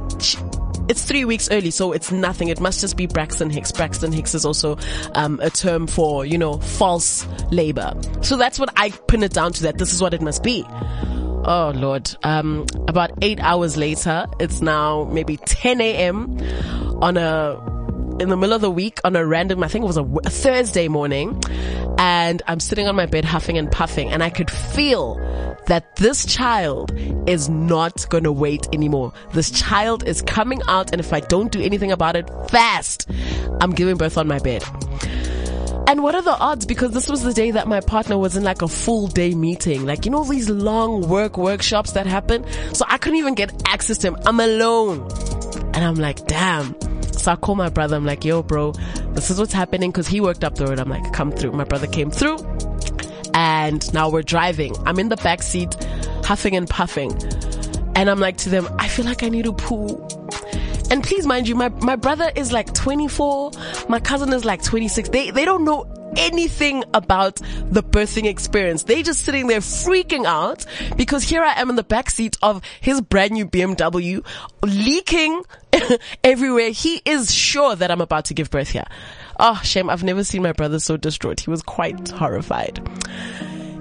it's 0.88 1.04
three 1.04 1.26
weeks 1.26 1.50
early, 1.52 1.72
so 1.72 1.92
it's 1.94 2.12
nothing. 2.12 2.50
It 2.50 2.60
must 2.60 2.82
just 2.82 2.98
be 2.98 3.08
Braxton 3.08 3.50
Hicks. 3.50 3.72
Braxton 3.72 4.12
Hicks 4.12 4.36
is 4.36 4.46
also 4.46 4.78
um, 5.14 5.40
a 5.42 5.50
term 5.50 5.88
for, 5.88 6.26
you 6.26 6.38
know, 6.38 6.58
false 6.60 7.28
labor. 7.52 7.94
So 8.22 8.38
that's 8.38 8.60
what 8.60 8.70
I 8.76 8.90
pin 8.90 9.24
it 9.24 9.34
down 9.34 9.54
to 9.54 9.64
that 9.64 9.78
this 9.78 9.94
is 9.94 10.02
what 10.02 10.14
it 10.14 10.22
must 10.22 10.44
be. 10.44 10.66
Oh 11.48 11.72
Lord. 11.76 12.10
Um, 12.24 12.66
about 12.88 13.12
eight 13.22 13.40
hours 13.40 13.78
later, 13.78 14.26
it's 14.40 14.62
now 14.62 15.04
maybe 15.12 15.38
10 15.38 15.80
a.m. 15.80 16.40
on 17.04 17.18
a, 17.18 17.62
in 18.20 18.30
the 18.30 18.36
middle 18.36 18.54
of 18.54 18.62
the 18.62 18.72
week 18.72 19.00
on 19.04 19.16
a 19.16 19.24
random, 19.24 19.64
I 19.64 19.68
think 19.68 19.84
it 19.84 19.88
was 19.88 19.98
a, 19.98 20.06
a 20.26 20.30
Thursday 20.32 20.88
morning. 20.88 21.40
And 22.00 22.42
I'm 22.48 22.60
sitting 22.60 22.88
on 22.88 22.96
my 22.96 23.06
bed 23.06 23.26
huffing 23.26 23.60
and 23.60 23.72
puffing 23.72 24.10
and 24.10 24.24
I 24.24 24.32
could 24.32 24.50
feel 24.50 25.16
that 25.68 25.96
this 25.98 26.26
child 26.26 26.92
is 27.28 27.48
not 27.48 28.10
gonna 28.10 28.32
wait 28.32 28.68
anymore. 28.74 29.14
This 29.34 29.52
child 29.52 30.04
is 30.04 30.24
coming 30.24 30.62
out 30.68 30.92
and 30.92 31.00
if 31.00 31.14
I 31.14 31.20
don't 31.20 31.52
do 31.52 31.62
anything 31.62 31.92
about 31.92 32.16
it 32.16 32.28
fast, 32.50 33.08
I'm 33.62 33.72
giving 33.72 33.98
birth 33.98 34.18
on 34.18 34.28
my 34.28 34.40
bed. 34.40 34.64
And 35.88 36.02
what 36.02 36.16
are 36.16 36.22
the 36.22 36.38
odds? 36.38 36.66
Because 36.66 36.92
this 36.92 37.08
was 37.08 37.22
the 37.22 37.34
day 37.34 37.52
that 37.52 37.68
my 37.68 37.80
partner 37.80 38.18
was 38.18 38.36
in 38.36 38.44
like 38.44 38.62
a 38.62 38.68
full 38.68 39.08
day 39.08 39.36
meeting. 39.36 39.86
Like, 39.86 40.06
you 40.06 40.12
know, 40.12 40.24
these 40.24 40.50
long 40.50 41.08
work 41.08 41.38
workshops 41.38 41.92
that 41.92 42.08
happen. 42.08 42.46
So 42.74 42.86
I 42.88 42.98
couldn't 42.98 43.20
even 43.20 43.36
get 43.36 43.54
access 43.68 44.00
to 44.00 44.08
him. 44.08 44.18
I'm 44.26 44.40
alone. 44.40 45.08
And 45.74 45.78
I'm 45.78 45.96
like, 45.96 46.26
damn. 46.28 46.76
So 47.14 47.32
I 47.32 47.36
call 47.36 47.56
my 47.56 47.70
brother. 47.70 47.96
I'm 47.96 48.06
like, 48.06 48.26
yo, 48.26 48.42
bro, 48.42 48.72
this 49.14 49.30
is 49.30 49.40
what's 49.40 49.54
happening. 49.54 49.92
Cause 49.92 50.08
he 50.08 50.22
worked 50.22 50.44
up 50.44 50.56
the 50.56 50.66
road. 50.66 50.80
I'm 50.80 50.90
like, 50.90 51.14
come 51.14 51.32
through. 51.32 51.52
My 51.52 51.66
brother 51.66 51.88
came 51.88 52.10
through 52.10 52.38
and 53.36 53.94
now 53.94 54.10
we're 54.10 54.24
driving. 54.24 54.76
I'm 54.88 54.98
in 54.98 55.10
the 55.10 55.18
back 55.18 55.44
seat, 55.44 55.76
huffing 56.24 56.56
and 56.56 56.68
puffing. 56.68 57.12
And 57.96 58.10
I'm 58.10 58.20
like 58.20 58.38
to 58.38 58.50
them, 58.50 58.68
I 58.80 58.88
feel 58.88 59.06
like 59.06 59.24
I 59.24 59.30
need 59.30 59.46
to 59.46 59.54
poo. 59.54 60.08
And 60.92 61.04
please 61.04 61.26
mind 61.26 61.48
you, 61.48 61.56
my, 61.56 61.70
my 61.70 61.96
brother 61.96 62.32
is 62.36 62.52
like 62.52 62.74
24. 62.74 63.52
My 63.90 64.00
cousin 64.00 64.32
is 64.34 64.46
like 64.46 64.64
26. 64.64 65.10
They, 65.10 65.32
they 65.32 65.46
don't 65.46 65.66
know 65.66 65.92
anything 66.18 66.84
about 66.94 67.36
the 67.70 67.84
birthing 67.84 68.26
experience. 68.26 68.84
They 68.84 69.04
just 69.04 69.24
sitting 69.24 69.48
there 69.48 69.60
freaking 69.60 70.26
out 70.26 70.66
because 70.96 71.24
here 71.24 71.44
I 71.44 71.60
am 71.60 71.70
in 71.70 71.76
the 71.76 71.84
back 71.84 72.10
seat 72.10 72.38
of 72.42 72.62
his 72.82 73.02
brand 73.02 73.32
new 73.32 73.46
BMW 73.46 74.26
leaking 74.64 75.44
everywhere. 76.24 76.70
He 76.70 77.02
is 77.06 77.34
sure 77.34 77.76
that 77.76 77.92
I'm 77.92 78.02
about 78.02 78.26
to 78.26 78.34
give 78.34 78.50
birth 78.50 78.70
here. 78.70 78.86
Oh, 79.40 79.60
shame. 79.64 79.90
I've 79.90 80.04
never 80.04 80.24
seen 80.24 80.44
my 80.44 80.54
brother 80.54 80.80
so 80.80 80.98
distraught. 80.98 81.42
He 81.42 81.50
was 81.50 81.62
quite 81.62 82.10
horrified. 82.10 82.82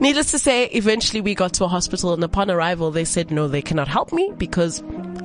Needless 0.00 0.32
to 0.32 0.38
say, 0.38 0.66
eventually 0.66 1.20
we 1.20 1.34
got 1.34 1.54
to 1.54 1.64
a 1.64 1.68
hospital 1.68 2.12
and 2.14 2.24
upon 2.24 2.50
arrival, 2.50 2.90
they 2.90 3.04
said, 3.04 3.30
no, 3.30 3.46
they 3.46 3.62
cannot 3.62 3.86
help 3.86 4.12
me 4.12 4.32
because 4.36 4.82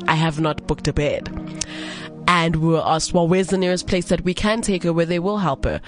I 0.09 0.15
have 0.15 0.39
not 0.39 0.65
booked 0.65 0.88
a 0.88 0.93
bed. 0.93 1.29
And 2.27 2.55
we 2.57 2.69
were 2.69 2.84
asked, 2.84 3.13
well, 3.13 3.27
where's 3.27 3.48
the 3.48 3.57
nearest 3.57 3.88
place 3.88 4.10
that 4.10 4.22
we 4.22 4.34
can 4.34 4.62
take 4.62 4.84
her 4.84 4.91
where 4.91 5.05
they 5.05 5.19
will 5.19 5.38
help 5.38 5.65
her? 5.65 5.81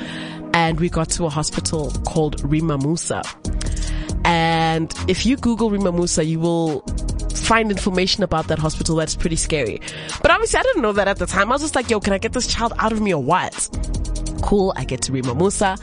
And 0.54 0.80
we 0.80 0.90
got 0.90 1.10
to 1.12 1.26
a 1.26 1.30
hospital 1.30 1.92
called 2.06 2.38
Rahima 2.44 2.80
Moosa. 2.80 3.24
And 4.24 4.94
if 5.08 5.26
you 5.26 5.38
Google 5.38 5.72
Rahima 5.72 5.92
Moosa, 5.94 6.26
you 6.26 6.40
will 6.40 6.82
find 7.34 7.72
information 7.72 8.24
about 8.24 8.48
that 8.48 8.60
hospital 8.60 8.96
that's 8.96 9.16
pretty 9.16 9.36
scary. 9.36 9.82
But 10.22 10.30
obviously 10.30 10.60
I 10.60 10.64
didn't 10.64 10.84
know 10.84 10.94
that 10.94 11.08
at 11.08 11.18
the 11.18 11.26
time. 11.26 11.50
I 11.50 11.56
was 11.56 11.62
just 11.64 11.76
like, 11.76 11.90
yo, 11.90 12.00
can 12.00 12.14
I 12.14 12.20
get 12.20 12.34
this 12.34 12.46
child 12.46 12.74
out 12.78 12.92
of 12.92 13.02
me 13.02 13.14
or 13.14 13.24
what? 13.24 13.70
Cool. 14.44 14.72
I 14.76 14.86
get 14.86 15.02
to 15.04 15.12
Rahima 15.12 15.38
Moosa. 15.38 15.80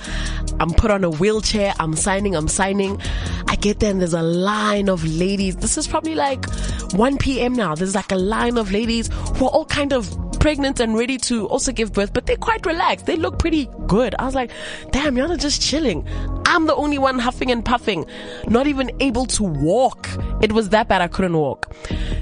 I'm 0.61 0.71
put 0.71 0.91
on 0.91 1.03
a 1.03 1.11
wheelchair. 1.11 1.75
I'm 1.81 1.95
signing. 1.97 2.37
I'm 2.37 2.49
signing. 2.49 3.01
I 3.49 3.57
get 3.57 3.81
there 3.81 3.91
and 3.91 4.01
there's 4.01 4.15
a 4.15 4.23
line 4.23 4.89
of 4.89 5.05
ladies. 5.05 5.57
This 5.57 5.77
is 5.77 5.89
probably 5.89 6.15
like 6.15 6.45
1 6.93 7.19
p.m. 7.19 7.53
now. 7.53 7.75
There's 7.75 7.95
like 7.95 8.13
a 8.13 8.17
line 8.17 8.57
of 8.59 8.73
ladies 8.73 9.09
who 9.37 9.47
are 9.47 9.51
all 9.51 9.65
kind 9.65 9.93
of 9.93 10.09
pregnant 10.39 10.81
and 10.81 10.97
ready 10.97 11.19
to 11.19 11.47
also 11.49 11.73
give 11.73 11.93
birth, 11.93 12.13
but 12.13 12.27
they're 12.27 12.37
quite 12.37 12.65
relaxed. 12.65 13.07
They 13.07 13.17
look 13.17 13.39
pretty 13.39 13.69
good. 13.87 14.15
I 14.19 14.25
was 14.25 14.35
like, 14.35 14.51
damn, 14.91 15.17
y'all 15.17 15.33
are 15.33 15.37
just 15.37 15.61
chilling. 15.61 16.07
I'm 16.47 16.67
the 16.67 16.75
only 16.75 16.99
one 16.99 17.19
huffing 17.19 17.51
and 17.51 17.65
puffing, 17.65 18.07
not 18.47 18.67
even 18.67 18.91
able 19.01 19.27
to 19.27 19.43
walk. 19.43 20.09
It 20.41 20.53
was 20.53 20.71
that 20.71 20.89
bad 20.89 21.03
I 21.03 21.09
couldn't 21.09 21.37
walk. 21.37 21.75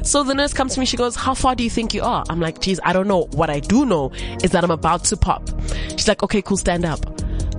So 0.03 0.23
the 0.23 0.35
nurse 0.35 0.53
comes 0.53 0.75
to 0.75 0.81
me, 0.81 0.87
she 0.87 0.97
goes, 0.97 1.15
how 1.15 1.35
far 1.35 1.55
do 1.55 1.63
you 1.63 1.71
think 1.71 1.95
you 1.95 2.03
are? 2.03 2.25
I'm 2.29 2.41
like, 2.41 2.61
geez, 2.61 2.81
I 2.83 2.93
don't 2.93 3.09
know. 3.09 3.29
What 3.33 3.51
I 3.51 3.61
do 3.61 3.87
know 3.87 4.11
is 4.43 4.51
that 4.53 4.65
I'm 4.65 4.71
about 4.71 5.05
to 5.05 5.17
pop. 5.17 5.49
She's 5.91 6.09
like, 6.09 6.23
okay, 6.23 6.43
cool, 6.43 6.57
stand 6.57 6.85
up. 6.85 7.01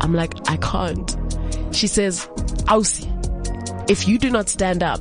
I'm 0.02 0.14
like, 0.14 0.34
I 0.50 0.58
can't. 0.58 1.16
She 1.72 1.88
says, 1.88 2.28
Ausi, 2.68 3.08
if 3.90 4.08
you 4.08 4.18
do 4.18 4.30
not 4.30 4.50
stand 4.50 4.84
up, 4.84 5.00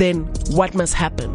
then 0.00 0.24
what 0.50 0.74
must 0.74 0.94
happen? 0.94 1.30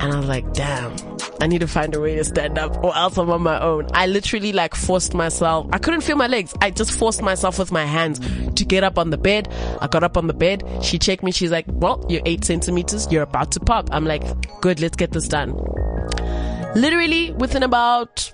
And 0.00 0.12
I 0.12 0.16
was 0.16 0.26
like, 0.26 0.52
damn. 0.54 0.96
I 1.40 1.46
need 1.46 1.60
to 1.60 1.66
find 1.66 1.94
a 1.94 2.00
way 2.00 2.14
to 2.16 2.24
stand 2.24 2.58
up 2.58 2.82
or 2.82 2.96
else 2.96 3.18
I'm 3.18 3.28
on 3.28 3.42
my 3.42 3.60
own. 3.60 3.88
I 3.92 4.06
literally 4.06 4.52
like 4.52 4.74
forced 4.74 5.14
myself. 5.14 5.66
I 5.72 5.78
couldn't 5.78 6.02
feel 6.02 6.16
my 6.16 6.26
legs. 6.26 6.54
I 6.60 6.70
just 6.70 6.92
forced 6.92 7.22
myself 7.22 7.58
with 7.58 7.72
my 7.72 7.84
hands 7.84 8.20
to 8.54 8.64
get 8.64 8.84
up 8.84 8.98
on 8.98 9.10
the 9.10 9.18
bed. 9.18 9.52
I 9.80 9.88
got 9.88 10.04
up 10.04 10.16
on 10.16 10.26
the 10.26 10.34
bed. 10.34 10.62
She 10.82 10.98
checked 10.98 11.22
me. 11.22 11.32
She's 11.32 11.50
like, 11.50 11.66
well, 11.68 12.04
you're 12.08 12.22
eight 12.24 12.44
centimeters. 12.44 13.10
You're 13.10 13.24
about 13.24 13.52
to 13.52 13.60
pop. 13.60 13.88
I'm 13.92 14.04
like, 14.04 14.22
good. 14.60 14.80
Let's 14.80 14.96
get 14.96 15.10
this 15.12 15.28
done. 15.28 15.52
Literally 16.74 17.32
within 17.32 17.62
about 17.62 18.32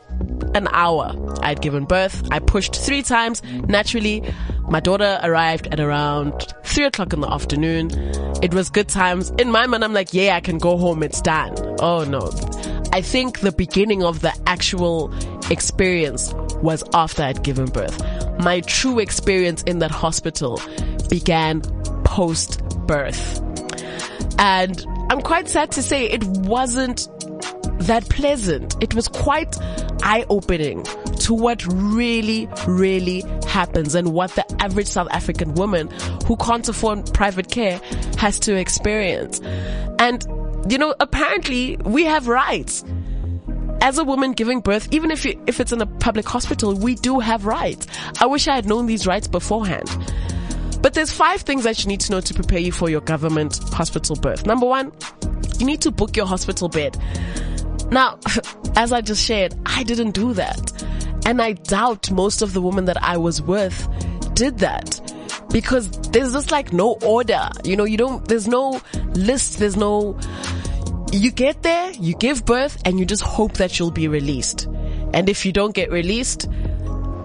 an 0.54 0.68
hour, 0.72 1.14
I'd 1.42 1.60
given 1.62 1.84
birth. 1.84 2.26
I 2.30 2.38
pushed 2.38 2.74
three 2.76 3.02
times. 3.02 3.42
Naturally, 3.68 4.22
My 4.70 4.78
daughter 4.78 5.18
arrived 5.24 5.66
at 5.72 5.80
around 5.80 6.54
three 6.62 6.84
o'clock 6.84 7.12
in 7.12 7.20
the 7.20 7.28
afternoon. 7.28 7.90
It 8.40 8.54
was 8.54 8.70
good 8.70 8.88
times. 8.88 9.30
In 9.30 9.50
my 9.50 9.66
mind, 9.66 9.82
I'm 9.82 9.92
like, 9.92 10.14
yeah, 10.14 10.36
I 10.36 10.40
can 10.40 10.58
go 10.58 10.76
home. 10.76 11.02
It's 11.02 11.20
done. 11.20 11.56
Oh 11.80 12.04
no. 12.04 12.30
I 12.92 13.02
think 13.02 13.40
the 13.40 13.50
beginning 13.50 14.04
of 14.04 14.20
the 14.20 14.32
actual 14.46 15.12
experience 15.50 16.32
was 16.62 16.84
after 16.94 17.24
I'd 17.24 17.42
given 17.42 17.66
birth. 17.66 18.00
My 18.38 18.60
true 18.60 19.00
experience 19.00 19.64
in 19.64 19.80
that 19.80 19.90
hospital 19.90 20.60
began 21.08 21.62
post 22.04 22.62
birth. 22.86 23.40
And 24.38 24.86
I'm 25.10 25.20
quite 25.20 25.48
sad 25.48 25.72
to 25.72 25.82
say 25.82 26.04
it 26.04 26.22
wasn't 26.22 27.08
that 27.80 28.08
pleasant. 28.08 28.76
It 28.80 28.94
was 28.94 29.08
quite 29.08 29.56
eye 30.02 30.24
opening 30.28 30.84
to 31.20 31.34
what 31.34 31.64
really, 31.66 32.48
really 32.66 33.22
happens 33.46 33.94
and 33.94 34.12
what 34.12 34.30
the 34.32 34.62
average 34.62 34.86
South 34.86 35.08
African 35.10 35.54
woman 35.54 35.88
who 36.26 36.36
can't 36.36 36.68
afford 36.68 37.12
private 37.12 37.50
care 37.50 37.80
has 38.18 38.38
to 38.40 38.56
experience. 38.56 39.40
And, 39.98 40.24
you 40.70 40.78
know, 40.78 40.94
apparently 41.00 41.76
we 41.84 42.04
have 42.04 42.28
rights. 42.28 42.84
As 43.82 43.96
a 43.96 44.04
woman 44.04 44.32
giving 44.32 44.60
birth, 44.60 44.88
even 44.90 45.10
if 45.10 45.24
you, 45.24 45.42
if 45.46 45.58
it's 45.58 45.72
in 45.72 45.80
a 45.80 45.86
public 45.86 46.28
hospital, 46.28 46.74
we 46.74 46.96
do 46.96 47.18
have 47.18 47.46
rights. 47.46 47.86
I 48.20 48.26
wish 48.26 48.46
I 48.46 48.54
had 48.54 48.66
known 48.66 48.86
these 48.86 49.06
rights 49.06 49.26
beforehand. 49.26 49.88
But 50.82 50.94
there's 50.94 51.12
five 51.12 51.42
things 51.42 51.64
that 51.64 51.82
you 51.82 51.88
need 51.88 52.00
to 52.00 52.12
know 52.12 52.20
to 52.20 52.34
prepare 52.34 52.58
you 52.58 52.72
for 52.72 52.90
your 52.90 53.00
government 53.00 53.58
hospital 53.72 54.16
birth. 54.16 54.46
Number 54.46 54.66
one, 54.66 54.92
you 55.58 55.66
need 55.66 55.80
to 55.82 55.90
book 55.90 56.16
your 56.16 56.26
hospital 56.26 56.68
bed. 56.68 56.96
Now, 57.90 58.18
as 58.76 58.92
I 58.92 59.00
just 59.00 59.24
shared, 59.24 59.54
I 59.66 59.82
didn't 59.82 60.12
do 60.12 60.32
that. 60.34 60.84
And 61.26 61.42
I 61.42 61.52
doubt 61.52 62.10
most 62.10 62.42
of 62.42 62.52
the 62.52 62.62
women 62.62 62.86
that 62.86 63.02
I 63.02 63.16
was 63.16 63.42
with 63.42 63.88
did 64.34 64.58
that. 64.58 65.00
Because 65.50 65.90
there's 66.10 66.32
just 66.32 66.50
like 66.50 66.72
no 66.72 66.96
order. 67.02 67.48
You 67.64 67.76
know, 67.76 67.84
you 67.84 67.96
don't, 67.96 68.26
there's 68.26 68.46
no 68.46 68.80
list, 69.14 69.58
there's 69.58 69.76
no, 69.76 70.18
you 71.12 71.30
get 71.30 71.62
there, 71.62 71.90
you 71.92 72.14
give 72.14 72.44
birth, 72.44 72.80
and 72.84 72.98
you 72.98 73.04
just 73.04 73.22
hope 73.22 73.54
that 73.54 73.78
you'll 73.78 73.90
be 73.90 74.06
released. 74.06 74.66
And 75.12 75.28
if 75.28 75.44
you 75.44 75.52
don't 75.52 75.74
get 75.74 75.90
released, 75.90 76.48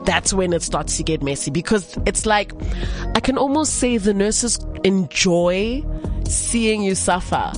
that's 0.06 0.34
when 0.34 0.54
it 0.54 0.64
starts 0.64 0.98
to 0.98 1.04
get 1.04 1.22
messy 1.22 1.52
because 1.52 1.98
it's 2.06 2.26
like, 2.26 2.52
I 3.16 3.20
can 3.20 3.38
almost 3.38 3.76
say 3.76 3.98
the 3.98 4.14
nurses 4.14 4.60
enjoy 4.84 5.84
seeing 6.28 6.84
you 6.84 6.96
suffer. 6.96 7.52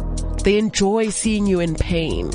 They 0.43 0.57
enjoy 0.57 1.09
seeing 1.09 1.45
you 1.45 1.59
in 1.59 1.75
pain 1.75 2.31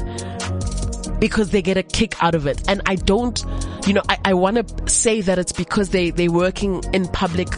because 1.23 1.51
they 1.51 1.63
get 1.63 1.77
a 1.77 1.85
kick 1.85 2.21
out 2.21 2.35
of 2.35 2.49
it. 2.49 2.69
And 2.69 2.83
I 2.85 2.97
don't, 2.97 3.41
you 3.87 3.93
know, 3.93 4.03
I, 4.09 4.19
I 4.25 4.35
want 4.35 4.57
to 4.57 4.91
say 4.91 5.21
that 5.21 5.39
it's 5.39 5.53
because 5.53 5.91
they, 5.91 6.11
they 6.11 6.27
working 6.27 6.83
in 6.93 7.07
public 7.07 7.49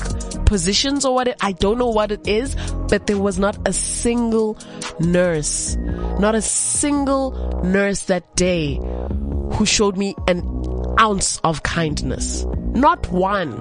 positions 0.44 1.06
or 1.06 1.14
what 1.14 1.28
it, 1.28 1.37
I 1.40 1.52
don't 1.52 1.78
know 1.78 1.88
what 1.88 2.12
it 2.12 2.28
is, 2.28 2.54
but 2.90 3.06
there 3.06 3.16
was 3.16 3.38
not 3.38 3.56
a 3.66 3.73
single 3.73 4.59
nurse, 5.00 5.76
not 6.18 6.35
a 6.35 6.42
single 6.42 7.62
nurse 7.64 8.02
that 8.02 8.37
day 8.37 8.75
who 9.54 9.64
showed 9.64 9.97
me 9.97 10.14
an 10.28 10.42
ounce 11.00 11.38
of 11.38 11.62
kindness. 11.62 12.44
Not 12.75 13.11
one. 13.11 13.54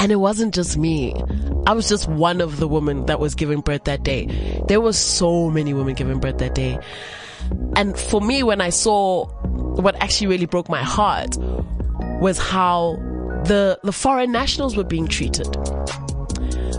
And 0.00 0.10
it 0.10 0.16
wasn't 0.16 0.52
just 0.52 0.76
me. 0.76 1.14
I 1.68 1.72
was 1.72 1.88
just 1.88 2.08
one 2.08 2.40
of 2.40 2.58
the 2.58 2.66
women 2.66 3.06
that 3.06 3.20
was 3.20 3.36
giving 3.36 3.60
birth 3.60 3.84
that 3.84 4.02
day. 4.02 4.60
There 4.66 4.80
were 4.80 4.92
so 4.92 5.50
many 5.50 5.72
women 5.72 5.94
giving 5.94 6.18
birth 6.18 6.38
that 6.38 6.56
day. 6.56 6.80
And 7.76 7.98
for 7.98 8.20
me, 8.20 8.42
when 8.42 8.60
I 8.60 8.70
saw 8.70 9.26
what 9.80 9.94
actually 9.96 10.26
really 10.26 10.46
broke 10.46 10.68
my 10.68 10.82
heart 10.82 11.36
was 12.20 12.38
how 12.38 12.96
the, 13.44 13.78
the 13.82 13.92
foreign 13.92 14.32
nationals 14.32 14.76
were 14.76 14.84
being 14.84 15.06
treated. 15.06 15.46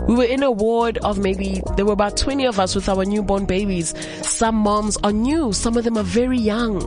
We 0.06 0.14
were 0.16 0.24
in 0.24 0.42
a 0.42 0.50
ward 0.50 0.98
of 0.98 1.18
maybe, 1.18 1.62
there 1.76 1.84
were 1.84 1.92
about 1.92 2.16
20 2.16 2.44
of 2.46 2.58
us 2.58 2.74
with 2.74 2.88
our 2.88 3.04
newborn 3.04 3.46
babies. 3.46 3.94
Some 4.26 4.56
moms 4.56 4.96
are 5.04 5.12
new. 5.12 5.52
Some 5.52 5.76
of 5.76 5.84
them 5.84 5.96
are 5.96 6.02
very 6.02 6.38
young. 6.38 6.80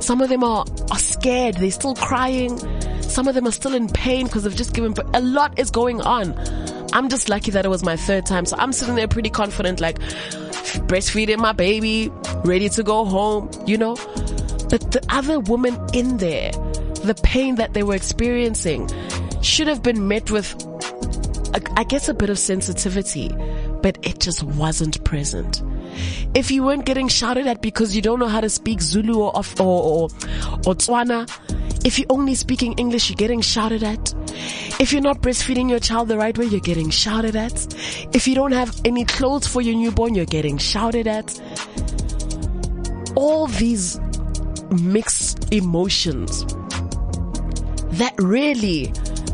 Some 0.00 0.20
of 0.20 0.28
them 0.28 0.44
are, 0.44 0.64
are 0.90 0.98
scared. 0.98 1.56
They're 1.56 1.70
still 1.70 1.94
crying. 1.94 2.58
Some 3.02 3.26
of 3.26 3.34
them 3.34 3.46
are 3.46 3.52
still 3.52 3.74
in 3.74 3.88
pain 3.88 4.26
because 4.26 4.44
they've 4.44 4.54
just 4.54 4.74
given. 4.74 4.94
A 5.14 5.20
lot 5.20 5.58
is 5.58 5.70
going 5.70 6.00
on. 6.02 6.38
I'm 6.92 7.08
just 7.08 7.28
lucky 7.28 7.50
that 7.52 7.64
it 7.64 7.68
was 7.68 7.82
my 7.82 7.96
third 7.96 8.26
time. 8.26 8.44
So 8.44 8.56
I'm 8.58 8.72
sitting 8.72 8.94
there 8.94 9.08
pretty 9.08 9.30
confident, 9.30 9.80
like 9.80 9.98
breastfeeding 10.88 11.38
my 11.38 11.52
baby, 11.52 12.10
ready 12.44 12.68
to 12.70 12.82
go 12.82 13.04
home, 13.04 13.50
you 13.66 13.76
know? 13.76 13.94
But 14.70 14.92
the 14.92 15.04
other 15.08 15.38
woman 15.38 15.78
in 15.92 16.16
there, 16.16 16.50
the 17.04 17.18
pain 17.22 17.54
that 17.56 17.74
they 17.74 17.82
were 17.82 17.94
experiencing 17.94 18.88
should 19.42 19.68
have 19.68 19.82
been 19.82 20.08
met 20.08 20.30
with, 20.30 20.54
I 21.76 21.84
guess, 21.84 22.08
a 22.08 22.14
bit 22.14 22.30
of 22.30 22.38
sensitivity, 22.38 23.28
but 23.82 23.98
it 24.02 24.18
just 24.18 24.42
wasn't 24.42 25.02
present. 25.04 25.62
If 26.34 26.50
you 26.50 26.62
weren't 26.64 26.84
getting 26.84 27.08
shouted 27.08 27.46
at 27.46 27.62
because 27.62 27.94
you 27.94 28.02
don't 28.02 28.18
know 28.18 28.28
how 28.28 28.40
to 28.40 28.48
speak 28.48 28.80
Zulu 28.80 29.20
or, 29.20 29.36
or, 29.36 29.42
or, 29.60 30.02
or 30.04 30.74
Tswana, 30.74 31.28
if 31.84 31.98
you're 31.98 32.06
only 32.10 32.34
speaking 32.34 32.74
English, 32.74 33.08
you're 33.08 33.16
getting 33.16 33.40
shouted 33.40 33.82
at. 33.82 34.14
If 34.80 34.92
you're 34.92 35.02
not 35.02 35.20
breastfeeding 35.20 35.68
your 35.68 35.80
child 35.80 36.08
the 36.08 36.16
right 36.16 36.36
way, 36.36 36.46
you're 36.46 36.60
getting 36.60 36.90
shouted 36.90 37.36
at. 37.36 37.66
If 38.14 38.28
you 38.28 38.34
don't 38.34 38.52
have 38.52 38.80
any 38.84 39.04
clothes 39.04 39.46
for 39.46 39.60
your 39.60 39.74
newborn, 39.74 40.14
you're 40.14 40.24
getting 40.24 40.58
shouted 40.58 41.06
at. 41.06 41.40
All 43.14 43.46
these 43.46 43.98
mixed 44.70 45.52
emotions 45.52 46.44
that 47.98 48.14
really 48.18 48.92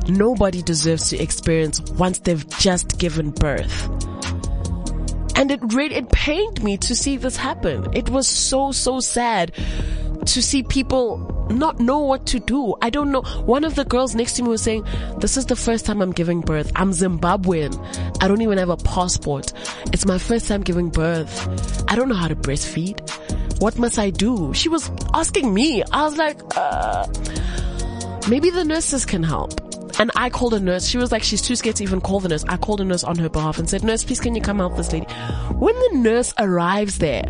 nobody 0.08 0.62
deserves 0.62 1.10
to 1.10 1.18
experience 1.18 1.80
once 1.92 2.18
they've 2.20 2.48
just 2.58 2.98
given 2.98 3.30
birth. 3.30 3.88
And 5.36 5.50
it 5.50 5.60
really, 5.74 5.96
it 5.96 6.10
pained 6.10 6.62
me 6.62 6.76
to 6.78 6.94
see 6.94 7.16
this 7.16 7.36
happen. 7.36 7.88
It 7.92 8.08
was 8.08 8.28
so, 8.28 8.72
so 8.72 9.00
sad 9.00 9.52
to 10.26 10.42
see 10.42 10.62
people 10.62 11.46
not 11.50 11.78
know 11.80 12.00
what 12.00 12.26
to 12.26 12.40
do. 12.40 12.74
I 12.80 12.90
don't 12.90 13.10
know. 13.10 13.22
One 13.22 13.64
of 13.64 13.74
the 13.74 13.84
girls 13.84 14.14
next 14.14 14.34
to 14.34 14.42
me 14.42 14.48
was 14.48 14.62
saying, 14.62 14.86
this 15.18 15.36
is 15.36 15.46
the 15.46 15.56
first 15.56 15.86
time 15.86 16.00
I'm 16.00 16.12
giving 16.12 16.40
birth. 16.40 16.72
I'm 16.76 16.90
Zimbabwean. 16.90 17.74
I 18.22 18.28
don't 18.28 18.40
even 18.42 18.58
have 18.58 18.70
a 18.70 18.76
passport. 18.76 19.52
It's 19.92 20.06
my 20.06 20.18
first 20.18 20.48
time 20.48 20.62
giving 20.62 20.90
birth. 20.90 21.84
I 21.90 21.96
don't 21.96 22.08
know 22.08 22.14
how 22.14 22.28
to 22.28 22.36
breastfeed. 22.36 22.98
What 23.60 23.78
must 23.78 23.98
I 23.98 24.10
do? 24.10 24.52
She 24.54 24.68
was 24.68 24.90
asking 25.12 25.52
me. 25.52 25.82
I 25.84 26.02
was 26.04 26.16
like, 26.16 26.40
uh, 26.56 27.06
maybe 28.28 28.50
the 28.50 28.64
nurses 28.64 29.04
can 29.04 29.22
help. 29.22 29.63
And 29.98 30.10
I 30.16 30.30
called 30.30 30.54
a 30.54 30.60
nurse. 30.60 30.86
She 30.86 30.98
was 30.98 31.12
like, 31.12 31.22
she's 31.22 31.42
too 31.42 31.56
scared 31.56 31.76
to 31.76 31.82
even 31.82 32.00
call 32.00 32.20
the 32.20 32.28
nurse. 32.28 32.44
I 32.48 32.56
called 32.56 32.80
a 32.80 32.84
nurse 32.84 33.04
on 33.04 33.16
her 33.16 33.28
behalf 33.28 33.58
and 33.58 33.68
said, 33.68 33.84
nurse, 33.84 34.04
please 34.04 34.20
can 34.20 34.34
you 34.34 34.42
come 34.42 34.58
help 34.58 34.76
this 34.76 34.92
lady? 34.92 35.06
When 35.52 35.74
the 35.74 35.98
nurse 35.98 36.34
arrives 36.38 36.98
there, 36.98 37.24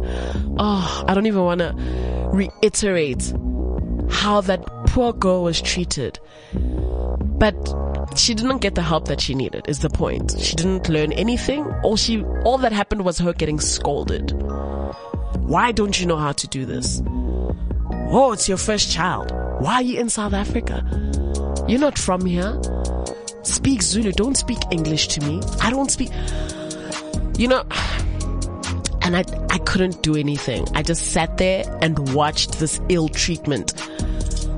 oh, 0.59 1.05
I 1.07 1.15
don't 1.15 1.27
even 1.27 1.43
want 1.43 1.61
to 1.61 1.75
reiterate 2.33 3.33
how 4.11 4.41
that 4.43 4.65
poor 4.87 5.13
girl 5.13 5.43
was 5.45 5.61
treated. 5.61 6.19
But 6.53 7.55
she 8.17 8.35
didn't 8.35 8.59
get 8.59 8.75
the 8.75 8.83
help 8.83 9.09
that 9.09 9.21
she 9.21 9.35
needed 9.35 9.65
is 9.69 9.81
the 9.81 9.91
point. 9.91 10.39
She 10.39 10.55
didn't 10.57 10.89
learn 10.89 11.13
anything. 11.13 11.67
All 11.83 11.97
she, 11.97 12.23
all 12.45 12.59
that 12.59 12.73
happened 12.73 13.05
was 13.05 13.19
her 13.19 13.33
getting 13.33 13.61
scolded. 13.61 14.33
Why 15.43 15.73
don't 15.73 16.01
you 16.01 16.07
know 16.07 16.17
how 16.17 16.33
to 16.33 16.49
do 16.49 16.65
this? 16.65 17.03
Oh, 17.07 18.33
it's 18.33 18.49
your 18.49 18.59
first 18.59 18.91
child. 18.91 19.33
Why 19.61 19.75
are 19.75 19.83
you 19.83 20.01
in 20.01 20.09
South 20.09 20.33
Africa? 20.33 20.83
You're 21.67 21.81
not 21.81 21.99
from 21.99 22.27
here. 22.27 22.61
Speak 23.43 23.81
Zulu. 23.81 24.13
Don't 24.13 24.37
speak 24.37 24.59
English 24.71 25.09
to 25.09 25.21
me. 25.27 25.41
I 25.63 25.71
don't 25.71 25.91
speak. 25.91 26.11
You 27.39 27.49
know, 27.49 27.61
and 29.03 29.17
I, 29.17 29.25
I 29.51 29.59
couldn't 29.59 30.03
do 30.03 30.15
anything. 30.15 30.67
I 30.75 30.83
just 30.83 31.13
sat 31.13 31.39
there 31.39 31.65
and 31.81 32.13
watched 32.15 32.59
this 32.59 32.81
ill 32.91 33.09
treatment. 33.09 33.73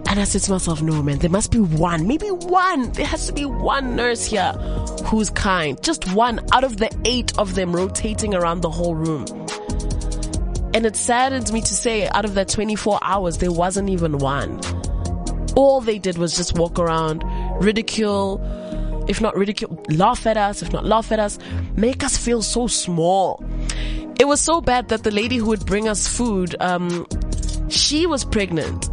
And 0.08 0.20
I 0.20 0.24
said 0.24 0.42
to 0.42 0.50
myself, 0.52 0.82
no 0.82 1.00
man, 1.02 1.18
there 1.18 1.30
must 1.30 1.52
be 1.52 1.60
one, 1.60 2.08
maybe 2.08 2.28
one. 2.28 2.90
There 2.92 3.06
has 3.06 3.26
to 3.26 3.32
be 3.32 3.44
one 3.44 3.94
nurse 3.94 4.24
here 4.24 4.52
who's 5.06 5.30
kind. 5.30 5.80
Just 5.82 6.12
one 6.12 6.40
out 6.52 6.64
of 6.64 6.76
the 6.76 6.90
eight 7.04 7.38
of 7.38 7.54
them 7.54 7.74
rotating 7.74 8.34
around 8.34 8.62
the 8.62 8.70
whole 8.70 8.94
room. 8.96 9.26
And 10.74 10.84
it 10.84 10.96
saddens 10.96 11.52
me 11.52 11.60
to 11.60 11.74
say 11.74 12.08
out 12.08 12.24
of 12.24 12.34
that 12.34 12.48
24 12.48 12.98
hours, 13.02 13.38
there 13.38 13.52
wasn't 13.52 13.90
even 13.90 14.18
one 14.18 14.60
all 15.56 15.80
they 15.80 15.98
did 15.98 16.18
was 16.18 16.36
just 16.36 16.56
walk 16.56 16.78
around, 16.78 17.24
ridicule, 17.60 18.40
if 19.08 19.20
not 19.20 19.36
ridicule, 19.36 19.82
laugh 19.88 20.26
at 20.26 20.36
us, 20.36 20.62
if 20.62 20.72
not 20.72 20.84
laugh 20.84 21.10
at 21.10 21.18
us, 21.18 21.38
make 21.76 22.04
us 22.04 22.16
feel 22.16 22.42
so 22.42 22.66
small. 22.66 23.42
It 24.20 24.26
was 24.26 24.40
so 24.40 24.60
bad 24.60 24.88
that 24.88 25.02
the 25.02 25.10
lady 25.10 25.36
who 25.36 25.46
would 25.46 25.66
bring 25.66 25.88
us 25.88 26.06
food, 26.06 26.54
um, 26.60 27.06
she 27.68 28.06
was 28.06 28.24
pregnant. 28.24 28.90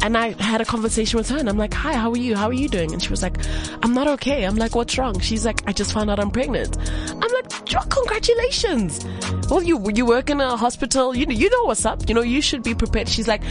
And 0.00 0.16
I 0.16 0.40
had 0.40 0.60
a 0.60 0.64
conversation 0.64 1.18
with 1.18 1.28
her 1.30 1.38
and 1.38 1.48
I'm 1.48 1.58
like, 1.58 1.74
hi, 1.74 1.94
how 1.94 2.12
are 2.12 2.16
you? 2.16 2.36
How 2.36 2.46
are 2.46 2.52
you 2.52 2.68
doing? 2.68 2.92
And 2.92 3.02
she 3.02 3.08
was 3.08 3.20
like, 3.20 3.36
I'm 3.82 3.94
not 3.94 4.06
okay. 4.06 4.44
I'm 4.44 4.54
like, 4.54 4.76
what's 4.76 4.96
wrong? 4.96 5.18
She's 5.18 5.44
like, 5.44 5.60
I 5.66 5.72
just 5.72 5.92
found 5.92 6.08
out 6.08 6.20
I'm 6.20 6.30
pregnant. 6.30 6.78
I'm 7.10 7.32
like, 7.32 7.66
congratulations. 7.90 9.04
Well, 9.50 9.62
you, 9.62 9.84
you 9.92 10.06
work 10.06 10.30
in 10.30 10.40
a 10.40 10.56
hospital. 10.56 11.16
You 11.16 11.26
you 11.28 11.50
know 11.50 11.64
what's 11.64 11.84
up. 11.84 12.08
You 12.08 12.14
know, 12.14 12.22
you 12.22 12.40
should 12.40 12.62
be 12.62 12.76
prepared. 12.76 13.08
She's 13.08 13.26
like, 13.26 13.42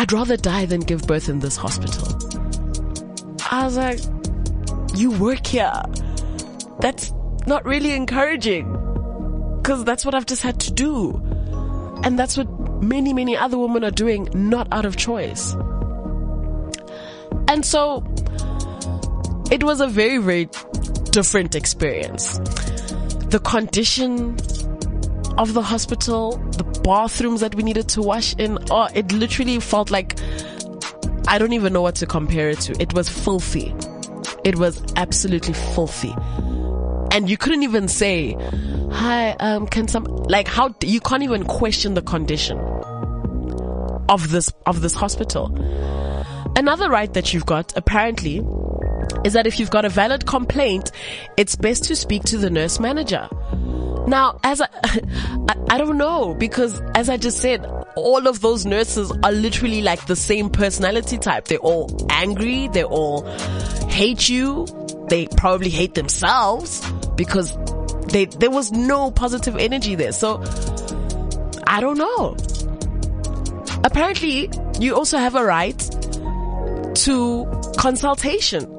I'd 0.00 0.12
rather 0.12 0.36
die 0.36 0.64
than 0.64 0.80
give 0.82 1.02
birth 1.08 1.28
in 1.28 1.40
this 1.40 1.56
hospital. 1.56 2.06
I 3.50 3.64
was 3.64 3.76
like, 3.76 3.98
you 4.94 5.10
work 5.10 5.44
here. 5.44 5.72
That's 6.78 7.12
not 7.48 7.64
really 7.64 7.94
encouraging. 7.94 8.72
Cause 9.64 9.84
that's 9.84 10.04
what 10.04 10.14
I've 10.14 10.24
just 10.24 10.44
had 10.44 10.60
to 10.60 10.72
do. 10.72 11.20
And 12.04 12.16
that's 12.16 12.36
what 12.36 12.48
many, 12.80 13.12
many 13.12 13.36
other 13.36 13.58
women 13.58 13.82
are 13.82 13.90
doing, 13.90 14.28
not 14.32 14.68
out 14.70 14.86
of 14.86 14.96
choice. 14.96 15.54
And 17.48 17.66
so 17.66 18.04
it 19.50 19.64
was 19.64 19.80
a 19.80 19.88
very, 19.88 20.18
very 20.18 20.48
different 21.10 21.56
experience. 21.56 22.38
The 23.30 23.40
condition 23.42 24.36
of 25.38 25.54
the 25.54 25.62
hospital, 25.62 26.32
the 26.32 26.64
bathrooms 26.82 27.40
that 27.40 27.54
we 27.54 27.62
needed 27.62 27.88
to 27.90 28.02
wash 28.02 28.34
in, 28.36 28.58
oh, 28.70 28.88
it 28.92 29.12
literally 29.12 29.60
felt 29.60 29.90
like 29.90 30.18
I 31.28 31.38
don't 31.38 31.52
even 31.52 31.72
know 31.72 31.82
what 31.82 31.94
to 31.96 32.06
compare 32.06 32.50
it 32.50 32.60
to. 32.60 32.82
It 32.82 32.92
was 32.92 33.08
filthy. 33.08 33.74
It 34.44 34.56
was 34.56 34.82
absolutely 34.96 35.54
filthy. 35.54 36.14
And 37.12 37.30
you 37.30 37.36
couldn't 37.36 37.62
even 37.62 37.86
say, 37.88 38.36
hi, 38.90 39.30
um, 39.40 39.66
can 39.66 39.88
some, 39.88 40.04
like 40.04 40.48
how, 40.48 40.74
you 40.82 41.00
can't 41.00 41.22
even 41.22 41.44
question 41.44 41.94
the 41.94 42.02
condition 42.02 42.58
of 44.08 44.30
this, 44.30 44.52
of 44.66 44.80
this 44.80 44.94
hospital. 44.94 45.54
Another 46.56 46.90
right 46.90 47.12
that 47.14 47.32
you've 47.32 47.46
got, 47.46 47.76
apparently, 47.76 48.42
is 49.24 49.34
that 49.34 49.46
if 49.46 49.60
you've 49.60 49.70
got 49.70 49.84
a 49.84 49.88
valid 49.88 50.26
complaint, 50.26 50.90
it's 51.36 51.54
best 51.54 51.84
to 51.84 51.94
speak 51.94 52.24
to 52.24 52.38
the 52.38 52.50
nurse 52.50 52.80
manager. 52.80 53.28
Now, 54.08 54.40
as 54.42 54.60
I, 54.62 54.68
I, 55.70 55.78
don't 55.78 55.98
know, 55.98 56.34
because 56.34 56.80
as 56.94 57.10
I 57.10 57.18
just 57.18 57.38
said, 57.40 57.64
all 57.94 58.26
of 58.26 58.40
those 58.40 58.64
nurses 58.64 59.12
are 59.22 59.32
literally 59.32 59.82
like 59.82 60.06
the 60.06 60.16
same 60.16 60.48
personality 60.48 61.18
type. 61.18 61.44
They're 61.44 61.58
all 61.58 62.06
angry. 62.08 62.68
They 62.68 62.84
all 62.84 63.26
hate 63.88 64.28
you. 64.28 64.66
They 65.08 65.26
probably 65.26 65.68
hate 65.68 65.94
themselves 65.94 66.90
because 67.16 67.54
they, 68.08 68.24
there 68.24 68.50
was 68.50 68.72
no 68.72 69.10
positive 69.10 69.56
energy 69.56 69.94
there. 69.94 70.12
So, 70.12 70.42
I 71.66 71.80
don't 71.82 71.98
know. 71.98 72.34
Apparently, 73.84 74.50
you 74.80 74.96
also 74.96 75.18
have 75.18 75.34
a 75.34 75.44
right 75.44 75.78
to 76.94 77.46
consultation. 77.76 78.74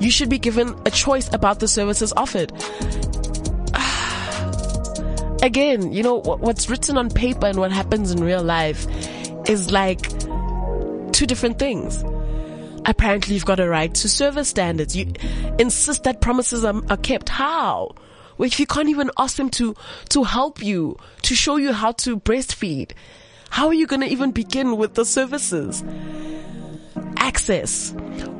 You 0.00 0.10
should 0.10 0.28
be 0.28 0.38
given 0.38 0.74
a 0.84 0.90
choice 0.90 1.32
about 1.32 1.60
the 1.60 1.68
services 1.68 2.12
offered. 2.14 2.52
Again, 5.44 5.92
you 5.92 6.02
know, 6.02 6.20
what's 6.20 6.70
written 6.70 6.96
on 6.96 7.10
paper 7.10 7.46
and 7.46 7.58
what 7.58 7.70
happens 7.70 8.10
in 8.10 8.24
real 8.24 8.42
life 8.42 8.86
is 9.46 9.70
like 9.70 10.00
two 11.12 11.26
different 11.26 11.58
things. 11.58 12.02
Apparently 12.86 13.34
you've 13.34 13.44
got 13.44 13.60
a 13.60 13.68
right 13.68 13.94
to 13.94 14.08
service 14.08 14.48
standards. 14.48 14.96
You 14.96 15.12
insist 15.58 16.04
that 16.04 16.22
promises 16.22 16.64
are, 16.64 16.80
are 16.88 16.96
kept. 16.96 17.28
How? 17.28 17.94
If 18.38 18.58
you 18.58 18.66
can't 18.66 18.88
even 18.88 19.10
ask 19.18 19.36
them 19.36 19.50
to, 19.50 19.76
to 20.08 20.24
help 20.24 20.62
you, 20.62 20.96
to 21.24 21.34
show 21.34 21.56
you 21.56 21.74
how 21.74 21.92
to 21.92 22.18
breastfeed, 22.18 22.92
how 23.50 23.66
are 23.66 23.74
you 23.74 23.86
going 23.86 24.00
to 24.00 24.08
even 24.08 24.30
begin 24.30 24.78
with 24.78 24.94
the 24.94 25.04
services? 25.04 25.84
Access. 27.18 27.92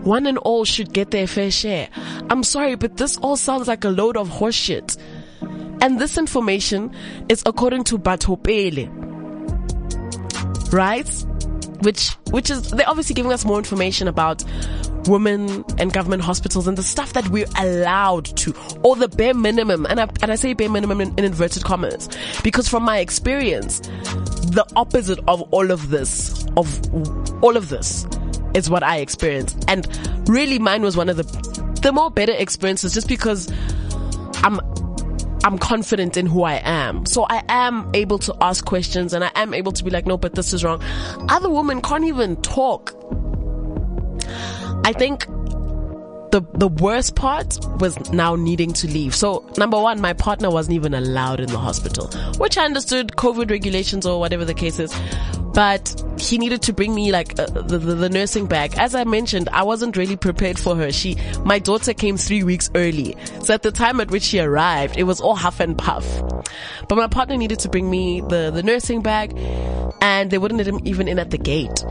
One 0.04 0.26
and 0.26 0.38
all 0.38 0.64
should 0.64 0.94
get 0.94 1.10
their 1.10 1.26
fair 1.26 1.50
share. 1.50 1.90
I'm 2.30 2.44
sorry, 2.44 2.76
but 2.76 2.96
this 2.96 3.18
all 3.18 3.36
sounds 3.36 3.68
like 3.68 3.84
a 3.84 3.90
load 3.90 4.16
of 4.16 4.30
horseshit. 4.30 4.96
And 5.80 6.00
this 6.00 6.16
information 6.18 6.94
is 7.28 7.42
according 7.46 7.84
to 7.84 7.98
Batho 7.98 8.42
Pele. 8.42 8.88
Right? 10.70 11.08
Which, 11.80 12.10
which 12.30 12.50
is, 12.50 12.70
they're 12.70 12.88
obviously 12.88 13.14
giving 13.14 13.32
us 13.32 13.44
more 13.44 13.58
information 13.58 14.08
about 14.08 14.42
women 15.06 15.64
and 15.78 15.92
government 15.92 16.22
hospitals 16.22 16.66
and 16.66 16.78
the 16.78 16.82
stuff 16.82 17.12
that 17.12 17.28
we're 17.28 17.46
allowed 17.58 18.24
to, 18.24 18.54
or 18.82 18.96
the 18.96 19.08
bare 19.08 19.34
minimum. 19.34 19.86
And 19.86 20.00
I, 20.00 20.08
and 20.22 20.32
I 20.32 20.36
say 20.36 20.54
bare 20.54 20.70
minimum 20.70 21.00
in, 21.00 21.14
in 21.18 21.24
inverted 21.24 21.64
commas, 21.64 22.08
because 22.42 22.68
from 22.68 22.84
my 22.84 22.98
experience, 22.98 23.80
the 23.80 24.64
opposite 24.76 25.18
of 25.28 25.42
all 25.52 25.70
of 25.70 25.90
this, 25.90 26.46
of 26.56 27.44
all 27.44 27.56
of 27.56 27.68
this 27.68 28.06
is 28.54 28.70
what 28.70 28.82
I 28.82 28.98
experienced. 28.98 29.64
And 29.68 29.86
really 30.28 30.58
mine 30.58 30.82
was 30.82 30.96
one 30.96 31.08
of 31.08 31.16
the, 31.16 31.24
the 31.82 31.92
more 31.92 32.10
better 32.10 32.32
experiences 32.32 32.94
just 32.94 33.08
because 33.08 33.52
I'm, 34.36 34.60
I'm 35.44 35.58
confident 35.58 36.16
in 36.16 36.24
who 36.24 36.42
I 36.42 36.54
am. 36.64 37.04
So 37.04 37.26
I 37.28 37.42
am 37.50 37.90
able 37.92 38.18
to 38.20 38.34
ask 38.40 38.64
questions 38.64 39.12
and 39.12 39.22
I 39.22 39.30
am 39.34 39.52
able 39.52 39.72
to 39.72 39.84
be 39.84 39.90
like, 39.90 40.06
no, 40.06 40.16
but 40.16 40.34
this 40.34 40.54
is 40.54 40.64
wrong. 40.64 40.82
Other 41.28 41.50
women 41.50 41.82
can't 41.82 42.04
even 42.04 42.36
talk. 42.36 42.94
I 44.86 44.94
think 44.94 45.26
the 46.34 46.40
the 46.54 46.66
worst 46.66 47.14
part 47.14 47.58
was 47.78 48.10
now 48.10 48.34
needing 48.34 48.72
to 48.72 48.88
leave. 48.88 49.14
So 49.14 49.48
number 49.56 49.80
one, 49.80 50.00
my 50.00 50.14
partner 50.14 50.50
wasn't 50.50 50.74
even 50.74 50.92
allowed 50.92 51.38
in 51.38 51.46
the 51.46 51.58
hospital, 51.58 52.08
which 52.38 52.58
I 52.58 52.64
understood 52.64 53.12
COVID 53.12 53.52
regulations 53.52 54.04
or 54.04 54.18
whatever 54.18 54.44
the 54.44 54.52
case 54.54 54.80
is. 54.80 54.92
But 55.54 56.02
he 56.18 56.36
needed 56.38 56.62
to 56.62 56.72
bring 56.72 56.92
me 56.92 57.12
like 57.12 57.38
uh, 57.38 57.46
the, 57.46 57.78
the, 57.78 57.94
the 57.94 58.08
nursing 58.08 58.46
bag. 58.46 58.74
As 58.76 58.96
I 58.96 59.04
mentioned, 59.04 59.48
I 59.52 59.62
wasn't 59.62 59.96
really 59.96 60.16
prepared 60.16 60.58
for 60.58 60.74
her. 60.74 60.90
She, 60.90 61.16
my 61.44 61.60
daughter 61.60 61.94
came 61.94 62.16
three 62.16 62.42
weeks 62.42 62.68
early. 62.74 63.16
So 63.44 63.54
at 63.54 63.62
the 63.62 63.70
time 63.70 64.00
at 64.00 64.10
which 64.10 64.24
she 64.24 64.40
arrived, 64.40 64.96
it 64.96 65.04
was 65.04 65.20
all 65.20 65.36
huff 65.36 65.60
and 65.60 65.78
puff. 65.78 66.04
But 66.88 66.96
my 66.96 67.06
partner 67.06 67.36
needed 67.36 67.60
to 67.60 67.68
bring 67.68 67.88
me 67.88 68.22
the, 68.22 68.50
the 68.52 68.64
nursing 68.64 69.02
bag 69.02 69.38
and 70.00 70.32
they 70.32 70.38
wouldn't 70.38 70.58
let 70.58 70.66
him 70.66 70.80
even 70.84 71.06
in 71.06 71.20
at 71.20 71.30
the 71.30 71.38
gate. 71.38 71.84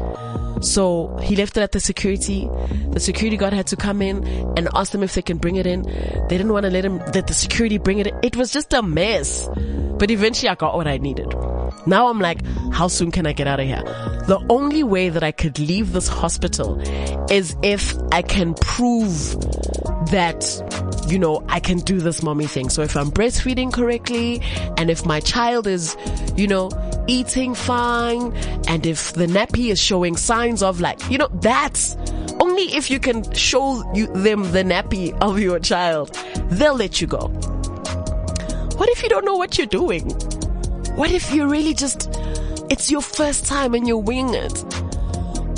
So 0.63 1.17
he 1.21 1.36
left 1.36 1.58
it 1.58 1.62
at 1.62 1.71
the 1.73 1.80
security. 1.80 2.49
The 2.91 2.99
security 2.99 3.38
guard 3.38 3.54
had 3.54 3.67
to 3.67 3.76
come 3.76 4.02
in 4.02 4.26
and 4.58 4.69
ask 4.73 4.91
them 4.91 5.04
if 5.04 5.13
they 5.13 5.21
can 5.21 5.38
bring 5.38 5.58
it 5.58 5.67
in. 5.67 5.84
They 5.84 6.38
didn't 6.38 6.54
want 6.54 6.63
to 6.65 6.71
let 6.71 6.86
him, 6.86 6.99
let 6.99 7.28
the 7.28 7.34
security 7.34 7.78
bring 7.78 7.99
it. 7.99 8.08
It 8.23 8.36
was 8.36 8.52
just 8.52 8.73
a 8.73 8.82
mess. 8.82 9.49
But 9.97 10.10
eventually 10.10 10.49
I 10.49 10.56
got 10.56 10.76
what 10.76 10.88
I 10.88 10.97
needed. 10.97 11.34
Now 11.86 12.08
I'm 12.08 12.19
like, 12.19 12.45
how 12.71 12.88
soon 12.88 13.12
can 13.12 13.28
I 13.28 13.34
get 13.34 13.47
out 13.47 13.60
of 13.60 13.65
here? 13.67 13.84
The 14.28 14.43
only 14.49 14.84
way 14.84 15.10
that 15.10 15.23
I 15.23 15.32
could 15.32 15.60
leave 15.60 15.91
this 15.91 16.08
hospital 16.08 16.80
is 17.30 17.56
if 17.62 17.95
I 18.12 18.21
can 18.21 18.54
prove 18.54 19.12
that, 20.12 21.06
you 21.08 21.19
know, 21.19 21.43
I 21.49 21.60
can 21.60 21.80
do 21.80 21.99
this 21.99 22.23
mommy 22.23 22.47
thing. 22.47 22.69
So 22.69 22.84
if 22.84 22.95
I'm 22.95 23.12
breastfeeding 23.12 23.73
correctly 23.73 24.41
and 24.78 24.89
if 24.89 25.06
my 25.06 25.19
child 25.19 25.67
is, 25.67 25.97
you 26.36 26.47
know, 26.47 26.69
eating 27.08 27.56
fine 27.56 28.36
and 28.68 28.86
if 28.86 29.13
the 29.13 29.26
nappy 29.26 29.72
is 29.72 29.80
showing 29.80 30.16
signs 30.18 30.63
of 30.63 30.82
like, 30.82 31.00
you 31.10 31.18
know, 31.18 31.30
that's 31.34 31.96
only 32.39 32.76
if 32.76 32.89
you 32.89 33.00
can 33.00 33.32
show 33.34 33.84
you, 33.94 34.08
them 34.08 34.52
the 34.52 34.63
nappy 34.63 35.18
of 35.22 35.39
your 35.39 35.60
child, 35.60 36.13
they'll 36.50 36.76
let 36.76 37.02
you 37.02 37.08
go. 37.08 37.28
What 38.78 38.89
if 38.89 39.04
you 39.04 39.10
don't 39.10 39.26
know 39.26 39.36
what 39.36 39.58
you're 39.58 39.68
doing? 39.68 40.10
What 40.96 41.12
if 41.12 41.34
you 41.34 41.48
really 41.48 41.74
just, 41.74 42.10
it's 42.70 42.92
your 42.92 43.02
first 43.02 43.46
time 43.46 43.74
and 43.74 43.88
you're 43.88 43.98
winging 43.98 44.36
it? 44.36 44.83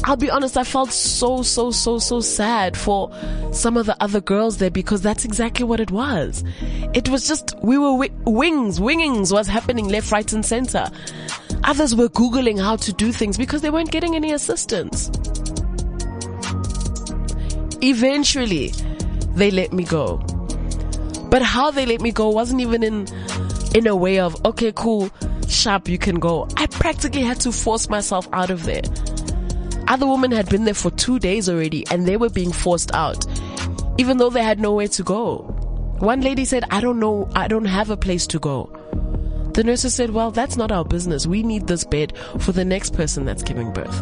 I'll 0.07 0.15
be 0.15 0.29
honest, 0.29 0.55
I 0.55 0.63
felt 0.63 0.91
so, 0.91 1.41
so, 1.41 1.71
so, 1.71 1.97
so 1.97 2.19
sad 2.19 2.77
for 2.77 3.11
some 3.51 3.75
of 3.75 3.87
the 3.87 3.97
other 4.03 4.21
girls 4.21 4.57
there 4.57 4.69
because 4.69 5.01
that's 5.01 5.25
exactly 5.25 5.65
what 5.65 5.79
it 5.79 5.89
was. 5.89 6.43
It 6.93 7.09
was 7.09 7.27
just, 7.27 7.55
we 7.63 7.79
were 7.79 7.89
wi- 7.89 8.13
wings, 8.23 8.79
wingings 8.79 9.33
was 9.33 9.47
happening 9.47 9.87
left, 9.89 10.11
right 10.11 10.31
and 10.31 10.45
center. 10.45 10.91
Others 11.63 11.95
were 11.95 12.07
Googling 12.09 12.61
how 12.61 12.75
to 12.75 12.93
do 12.93 13.11
things 13.11 13.35
because 13.35 13.63
they 13.63 13.71
weren't 13.71 13.89
getting 13.89 14.15
any 14.15 14.31
assistance. 14.31 15.09
Eventually, 17.81 18.73
they 19.33 19.49
let 19.49 19.73
me 19.73 19.85
go. 19.85 20.17
But 21.31 21.41
how 21.41 21.71
they 21.71 21.87
let 21.87 22.01
me 22.01 22.11
go 22.11 22.29
wasn't 22.29 22.61
even 22.61 22.83
in, 22.83 23.07
in 23.73 23.87
a 23.87 23.95
way 23.95 24.19
of, 24.19 24.35
okay, 24.45 24.71
cool, 24.75 25.09
sharp, 25.47 25.89
you 25.89 25.97
can 25.97 26.19
go. 26.19 26.47
I 26.57 26.67
practically 26.67 27.23
had 27.23 27.39
to 27.41 27.51
force 27.51 27.89
myself 27.89 28.27
out 28.33 28.51
of 28.51 28.65
there. 28.65 28.83
Other 29.87 30.07
women 30.07 30.31
had 30.31 30.49
been 30.49 30.65
there 30.65 30.73
for 30.73 30.91
two 30.91 31.19
days 31.19 31.47
already 31.47 31.85
and 31.91 32.07
they 32.07 32.17
were 32.17 32.29
being 32.29 32.51
forced 32.51 32.93
out, 32.93 33.25
even 33.97 34.17
though 34.17 34.29
they 34.29 34.43
had 34.43 34.59
nowhere 34.59 34.87
to 34.89 35.03
go. 35.03 35.37
One 35.99 36.21
lady 36.21 36.45
said, 36.45 36.63
I 36.71 36.81
don't 36.81 36.99
know, 36.99 37.29
I 37.35 37.47
don't 37.47 37.65
have 37.65 37.89
a 37.89 37.97
place 37.97 38.27
to 38.27 38.39
go. 38.39 38.69
The 39.53 39.63
nurses 39.63 39.93
said, 39.93 40.09
well, 40.09 40.31
that's 40.31 40.57
not 40.57 40.71
our 40.71 40.83
business. 40.83 41.25
We 41.25 41.41
need 41.41 41.67
this 41.67 41.85
bed 41.85 42.13
for 42.39 42.51
the 42.51 42.65
next 42.65 42.93
person 42.93 43.23
that's 43.23 43.43
giving 43.43 43.71
birth. 43.71 43.95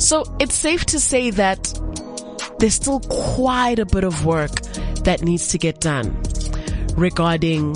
So 0.00 0.24
it's 0.38 0.54
safe 0.54 0.84
to 0.86 1.00
say 1.00 1.30
that 1.30 1.80
there's 2.58 2.74
still 2.74 3.00
quite 3.00 3.78
a 3.78 3.86
bit 3.86 4.04
of 4.04 4.24
work 4.24 4.60
that 5.04 5.22
needs 5.22 5.48
to 5.48 5.58
get 5.58 5.80
done 5.80 6.16
regarding 6.96 7.74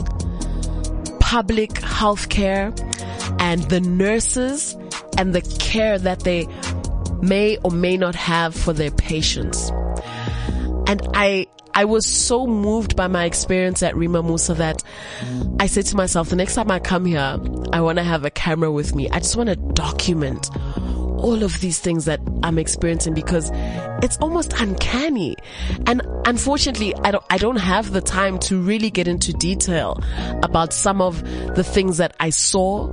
public 1.21 1.79
health 1.79 2.29
care 2.29 2.73
and 3.41 3.63
the 3.65 3.81
nurses 3.81 4.77
and 5.19 5.35
the 5.35 5.43
care 5.59 5.99
that 5.99 6.21
they 6.21 6.49
may 7.21 7.59
or 7.59 7.71
may 7.71 7.97
not 7.97 8.15
have 8.15 8.55
for 8.55 8.73
their 8.73 8.91
patients. 8.91 9.71
And 10.87 11.07
I 11.15 11.47
I 11.75 11.85
was 11.85 12.07
so 12.07 12.47
moved 12.47 12.97
by 12.97 13.07
my 13.07 13.25
experience 13.25 13.85
at 13.85 13.95
Rahima 13.95 14.25
Moosa 14.25 14.57
that 14.57 14.83
I 15.61 15.67
said 15.67 15.87
to 15.87 15.97
myself, 15.97 16.29
the 16.29 16.35
next 16.35 16.57
time 16.57 16.73
I 16.73 16.81
come 16.81 17.05
here, 17.05 17.39
I 17.73 17.81
want 17.81 17.99
to 17.99 18.03
have 18.05 18.25
a 18.25 18.31
camera 18.31 18.73
with 18.73 18.97
me. 18.97 19.09
I 19.11 19.21
just 19.21 19.37
want 19.37 19.49
to 19.49 19.55
document 19.55 20.51
all 21.19 21.43
of 21.43 21.61
these 21.61 21.79
things 21.79 22.05
that 22.07 22.21
I'm 22.43 22.59
experiencing 22.59 23.15
because 23.15 23.51
it's 24.03 24.17
almost 24.19 24.55
uncanny. 24.61 25.37
And 25.87 26.03
unfortunately, 26.25 26.95
I 26.97 27.11
don't, 27.13 27.25
I 27.31 27.39
don't 27.39 27.61
have 27.61 27.93
the 27.93 28.01
time 28.01 28.39
to 28.41 28.61
really 28.61 28.91
get 28.91 29.07
into 29.07 29.33
detail 29.33 30.01
about 30.43 30.73
some 30.73 31.01
of 31.01 31.23
the 31.55 31.65
things 31.65 31.99
that 31.99 32.15
I 32.19 32.31
saw, 32.31 32.89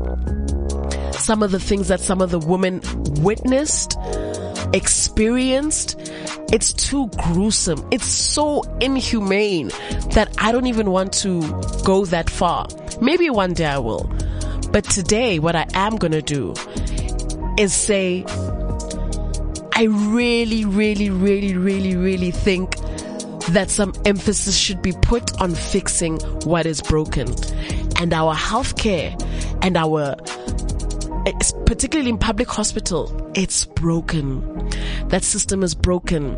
some 1.26 1.42
of 1.42 1.52
the 1.52 1.60
things 1.60 1.88
that 1.88 2.00
some 2.00 2.22
of 2.22 2.30
the 2.30 2.38
women 2.38 2.82
witnessed, 3.24 3.98
experienced. 4.74 6.00
It's 6.54 6.72
too 6.72 7.08
gruesome. 7.18 7.88
It's 7.92 8.06
so 8.06 8.62
inhumane 8.80 9.70
that 10.14 10.34
I 10.38 10.52
don't 10.52 10.68
even 10.68 10.92
want 10.92 11.14
to 11.14 11.42
go 11.84 12.06
that 12.06 12.30
far. 12.30 12.68
Maybe 13.02 13.32
one 13.32 13.54
day 13.54 13.66
I 13.66 13.80
will. 13.80 14.04
But 14.72 14.84
today, 14.84 15.40
what 15.40 15.56
I 15.56 15.66
am 15.74 15.96
gonna 15.96 16.22
do 16.22 16.54
is 17.58 17.74
say, 17.74 18.24
I 19.74 19.88
really, 19.90 20.64
really, 20.64 21.10
really, 21.10 21.56
really, 21.58 21.96
really 21.96 22.32
think 22.32 22.78
that 23.50 23.70
some 23.70 23.94
emphasis 24.06 24.56
should 24.56 24.82
be 24.82 24.92
put 24.92 25.42
on 25.42 25.56
fixing 25.56 26.20
what 26.44 26.66
is 26.66 26.82
broken. 26.82 27.34
And 28.00 28.14
our 28.14 28.36
healthcare 28.36 29.20
and 29.64 29.76
our, 29.78 30.16
particularly 31.66 32.10
in 32.10 32.18
public 32.18 32.48
hospital, 32.48 33.32
it's 33.36 33.66
broken. 33.66 34.70
That 35.08 35.24
system 35.24 35.64
is 35.64 35.74
broken. 35.74 36.36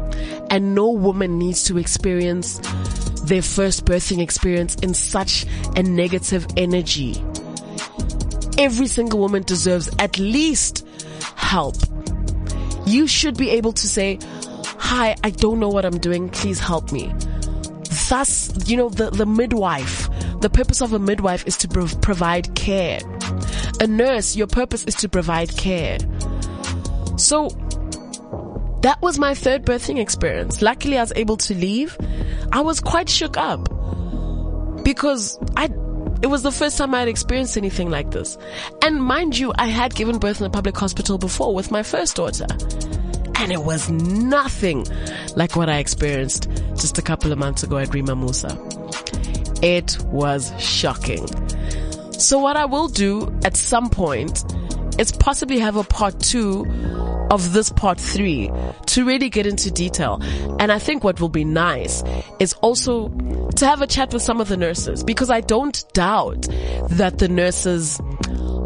And 0.49 0.73
no 0.73 0.89
woman 0.89 1.37
needs 1.37 1.63
to 1.65 1.77
experience 1.77 2.59
their 3.23 3.41
first 3.41 3.85
birthing 3.85 4.21
experience 4.21 4.75
in 4.75 4.93
such 4.93 5.45
a 5.75 5.83
negative 5.83 6.47
energy. 6.55 7.21
Every 8.57 8.87
single 8.87 9.19
woman 9.19 9.43
deserves 9.43 9.89
at 9.99 10.17
least 10.17 10.87
help. 11.35 11.75
You 12.85 13.07
should 13.07 13.37
be 13.37 13.49
able 13.51 13.73
to 13.73 13.87
say, 13.87 14.19
hi, 14.77 15.15
I 15.23 15.29
don't 15.31 15.59
know 15.59 15.69
what 15.69 15.85
I'm 15.85 15.97
doing. 15.97 16.29
Please 16.29 16.59
help 16.59 16.91
me. 16.91 17.13
Thus, 18.09 18.69
you 18.69 18.77
know, 18.77 18.87
the, 18.89 19.09
the 19.09 19.25
midwife, 19.25 20.09
the 20.39 20.49
purpose 20.49 20.81
of 20.81 20.93
a 20.93 20.99
midwife 20.99 21.45
is 21.45 21.57
to 21.57 21.67
prov- 21.67 21.99
provide 22.01 22.55
care. 22.55 22.99
A 23.79 23.87
nurse, 23.87 24.35
your 24.35 24.47
purpose 24.47 24.83
is 24.85 24.95
to 24.95 25.09
provide 25.09 25.55
care. 25.55 25.99
So, 27.17 27.49
that 28.81 29.01
was 29.01 29.19
my 29.19 29.33
third 29.33 29.65
birthing 29.65 29.99
experience. 29.99 30.61
Luckily, 30.61 30.97
I 30.97 31.01
was 31.01 31.13
able 31.15 31.37
to 31.37 31.53
leave. 31.55 31.97
I 32.51 32.61
was 32.61 32.79
quite 32.79 33.09
shook 33.09 33.37
up 33.37 33.67
because 34.83 35.37
I 35.55 35.69
it 36.21 36.27
was 36.27 36.41
the 36.41 36.51
first 36.51 36.77
time 36.77 36.95
I 36.95 36.99
had 36.99 37.07
experienced 37.07 37.57
anything 37.57 37.89
like 37.91 38.11
this. 38.11 38.37
And 38.81 39.03
mind 39.03 39.37
you, 39.37 39.53
I 39.55 39.67
had 39.67 39.93
given 39.93 40.17
birth 40.17 40.39
in 40.39 40.47
a 40.47 40.49
public 40.49 40.75
hospital 40.75 41.17
before 41.17 41.53
with 41.53 41.69
my 41.69 41.83
first 41.83 42.15
daughter. 42.15 42.47
And 43.35 43.51
it 43.51 43.61
was 43.61 43.89
nothing 43.89 44.87
like 45.35 45.55
what 45.55 45.69
I 45.69 45.77
experienced 45.77 46.49
just 46.75 46.97
a 46.97 47.03
couple 47.03 47.31
of 47.31 47.37
months 47.37 47.61
ago 47.61 47.77
at 47.77 47.89
Rahima 47.89 48.17
Moosa. 48.17 48.57
It 49.63 50.01
was 50.05 50.51
shocking. 50.59 51.27
So 52.19 52.39
what 52.39 52.57
I 52.57 52.65
will 52.65 52.87
do 52.87 53.31
at 53.45 53.55
some 53.55 53.89
point 53.89 54.43
is 54.99 55.11
possibly 55.11 55.59
have 55.59 55.75
a 55.75 55.83
part 55.83 56.19
two 56.19 56.65
of 57.29 57.53
this 57.53 57.69
part 57.69 57.99
three 57.99 58.49
to 58.87 59.05
really 59.05 59.29
get 59.29 59.45
into 59.45 59.69
detail. 59.69 60.19
And 60.59 60.71
I 60.71 60.79
think 60.79 61.03
what 61.03 61.19
will 61.19 61.29
be 61.29 61.43
nice 61.43 62.03
is 62.39 62.53
also 62.55 63.09
to 63.57 63.65
have 63.65 63.81
a 63.81 63.87
chat 63.87 64.13
with 64.13 64.21
some 64.21 64.41
of 64.41 64.47
the 64.47 64.57
nurses 64.57 65.03
because 65.03 65.29
I 65.29 65.41
don't 65.41 65.83
doubt 65.93 66.47
that 66.89 67.19
the 67.19 67.27
nurses 67.27 67.99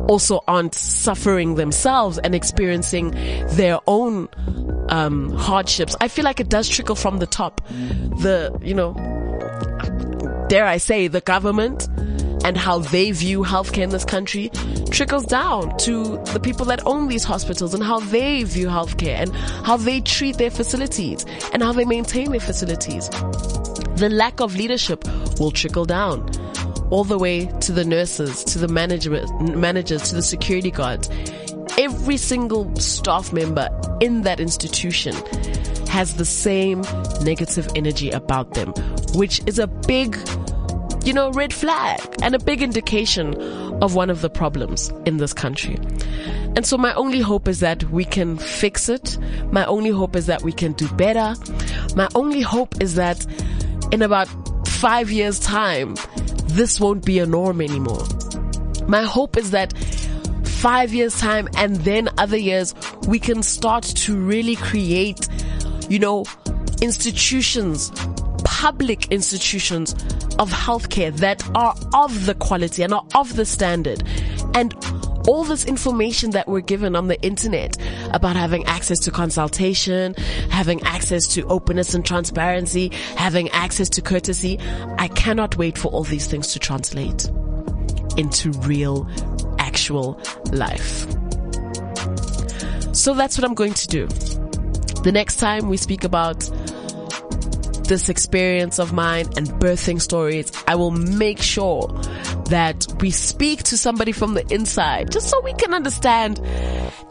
also 0.07 0.41
aren't 0.47 0.75
suffering 0.75 1.55
themselves 1.55 2.17
and 2.19 2.33
experiencing 2.35 3.11
their 3.51 3.79
own 3.87 4.29
um, 4.89 5.31
hardships. 5.33 5.95
I 6.01 6.07
feel 6.07 6.25
like 6.25 6.39
it 6.39 6.49
does 6.49 6.69
trickle 6.69 6.95
from 6.95 7.19
the 7.19 7.27
top. 7.27 7.65
The, 7.67 8.57
you 8.61 8.73
know, 8.73 8.93
dare 10.49 10.65
I 10.65 10.77
say, 10.77 11.07
the 11.07 11.21
government 11.21 11.87
and 12.43 12.57
how 12.57 12.79
they 12.79 13.11
view 13.11 13.43
healthcare 13.43 13.83
in 13.83 13.89
this 13.89 14.05
country 14.05 14.49
trickles 14.89 15.25
down 15.25 15.77
to 15.77 16.17
the 16.33 16.39
people 16.39 16.65
that 16.65 16.85
own 16.85 17.07
these 17.07 17.23
hospitals 17.23 17.73
and 17.73 17.83
how 17.83 17.99
they 17.99 18.43
view 18.43 18.67
healthcare 18.67 19.17
and 19.17 19.35
how 19.65 19.77
they 19.77 20.01
treat 20.01 20.37
their 20.37 20.51
facilities 20.51 21.25
and 21.53 21.61
how 21.63 21.71
they 21.71 21.85
maintain 21.85 22.31
their 22.31 22.39
facilities. 22.39 23.09
The 23.95 24.09
lack 24.11 24.39
of 24.39 24.55
leadership 24.55 25.05
will 25.39 25.51
trickle 25.51 25.85
down 25.85 26.29
all 26.89 27.03
the 27.03 27.17
way 27.17 27.45
to 27.61 27.71
the 27.71 27.85
nurses, 27.85 28.43
to 28.43 28.59
the 28.59 28.67
management, 28.67 29.55
managers, 29.55 30.09
to 30.09 30.15
the 30.15 30.21
security 30.21 30.71
guards. 30.71 31.09
Every 31.77 32.17
single 32.17 32.75
staff 32.75 33.31
member 33.31 33.69
in 34.01 34.23
that 34.23 34.39
institution 34.39 35.15
has 35.87 36.15
the 36.15 36.25
same 36.25 36.81
negative 37.21 37.67
energy 37.75 38.11
about 38.11 38.53
them, 38.53 38.73
which 39.13 39.41
is 39.45 39.57
a 39.57 39.67
big 39.67 40.17
you 41.03 41.13
know, 41.13 41.31
red 41.31 41.53
flag 41.53 41.99
and 42.21 42.35
a 42.35 42.39
big 42.39 42.61
indication 42.61 43.35
of 43.81 43.95
one 43.95 44.09
of 44.09 44.21
the 44.21 44.29
problems 44.29 44.89
in 45.05 45.17
this 45.17 45.33
country. 45.33 45.77
And 46.55 46.65
so 46.65 46.77
my 46.77 46.93
only 46.93 47.19
hope 47.19 47.47
is 47.47 47.59
that 47.61 47.83
we 47.85 48.05
can 48.05 48.37
fix 48.37 48.89
it. 48.89 49.17
My 49.51 49.65
only 49.65 49.89
hope 49.89 50.15
is 50.15 50.27
that 50.27 50.43
we 50.43 50.51
can 50.51 50.73
do 50.73 50.87
better. 50.89 51.35
My 51.95 52.07
only 52.13 52.41
hope 52.41 52.81
is 52.81 52.95
that 52.95 53.25
in 53.91 54.01
about 54.01 54.27
five 54.67 55.11
years 55.11 55.39
time, 55.39 55.95
this 56.47 56.79
won't 56.79 57.05
be 57.05 57.19
a 57.19 57.25
norm 57.25 57.61
anymore. 57.61 58.03
My 58.87 59.03
hope 59.03 59.37
is 59.37 59.51
that 59.51 59.73
five 60.43 60.93
years 60.93 61.19
time 61.19 61.47
and 61.57 61.77
then 61.77 62.09
other 62.17 62.37
years, 62.37 62.75
we 63.07 63.17
can 63.17 63.41
start 63.41 63.83
to 63.83 64.15
really 64.15 64.55
create, 64.55 65.27
you 65.89 65.97
know, 65.97 66.25
institutions, 66.81 67.91
public 68.43 69.11
institutions 69.11 69.95
of 70.41 70.49
healthcare 70.49 71.15
that 71.17 71.47
are 71.55 71.75
of 71.93 72.25
the 72.25 72.33
quality 72.33 72.81
and 72.81 72.95
are 72.95 73.05
of 73.13 73.35
the 73.35 73.45
standard. 73.45 74.03
And 74.55 74.73
all 75.27 75.43
this 75.43 75.65
information 75.65 76.31
that 76.31 76.47
we're 76.47 76.61
given 76.61 76.95
on 76.95 77.07
the 77.07 77.21
internet 77.21 77.77
about 78.11 78.35
having 78.35 78.65
access 78.65 78.97
to 79.01 79.11
consultation, 79.11 80.15
having 80.49 80.81
access 80.81 81.27
to 81.35 81.45
openness 81.45 81.93
and 81.93 82.03
transparency, 82.03 82.89
having 83.15 83.49
access 83.49 83.87
to 83.89 84.01
courtesy. 84.01 84.59
I 84.97 85.09
cannot 85.09 85.57
wait 85.57 85.77
for 85.77 85.89
all 85.89 86.03
these 86.03 86.25
things 86.25 86.53
to 86.53 86.59
translate 86.59 87.29
into 88.17 88.49
real, 88.63 89.07
actual 89.59 90.19
life. 90.51 91.05
So 92.93 93.13
that's 93.13 93.37
what 93.37 93.45
I'm 93.45 93.53
going 93.53 93.75
to 93.75 93.87
do. 93.87 94.07
The 95.03 95.11
next 95.13 95.37
time 95.37 95.69
we 95.69 95.77
speak 95.77 96.03
about 96.03 96.49
this 97.91 98.07
experience 98.07 98.79
of 98.79 98.93
mine 98.93 99.27
and 99.35 99.49
birthing 99.59 99.99
stories, 100.01 100.49
I 100.65 100.75
will 100.75 100.91
make 100.91 101.41
sure 101.41 101.89
that 102.45 102.87
we 103.01 103.11
speak 103.11 103.63
to 103.63 103.77
somebody 103.77 104.13
from 104.13 104.33
the 104.33 104.47
inside 104.49 105.11
just 105.11 105.29
so 105.29 105.41
we 105.41 105.51
can 105.55 105.73
understand 105.73 106.39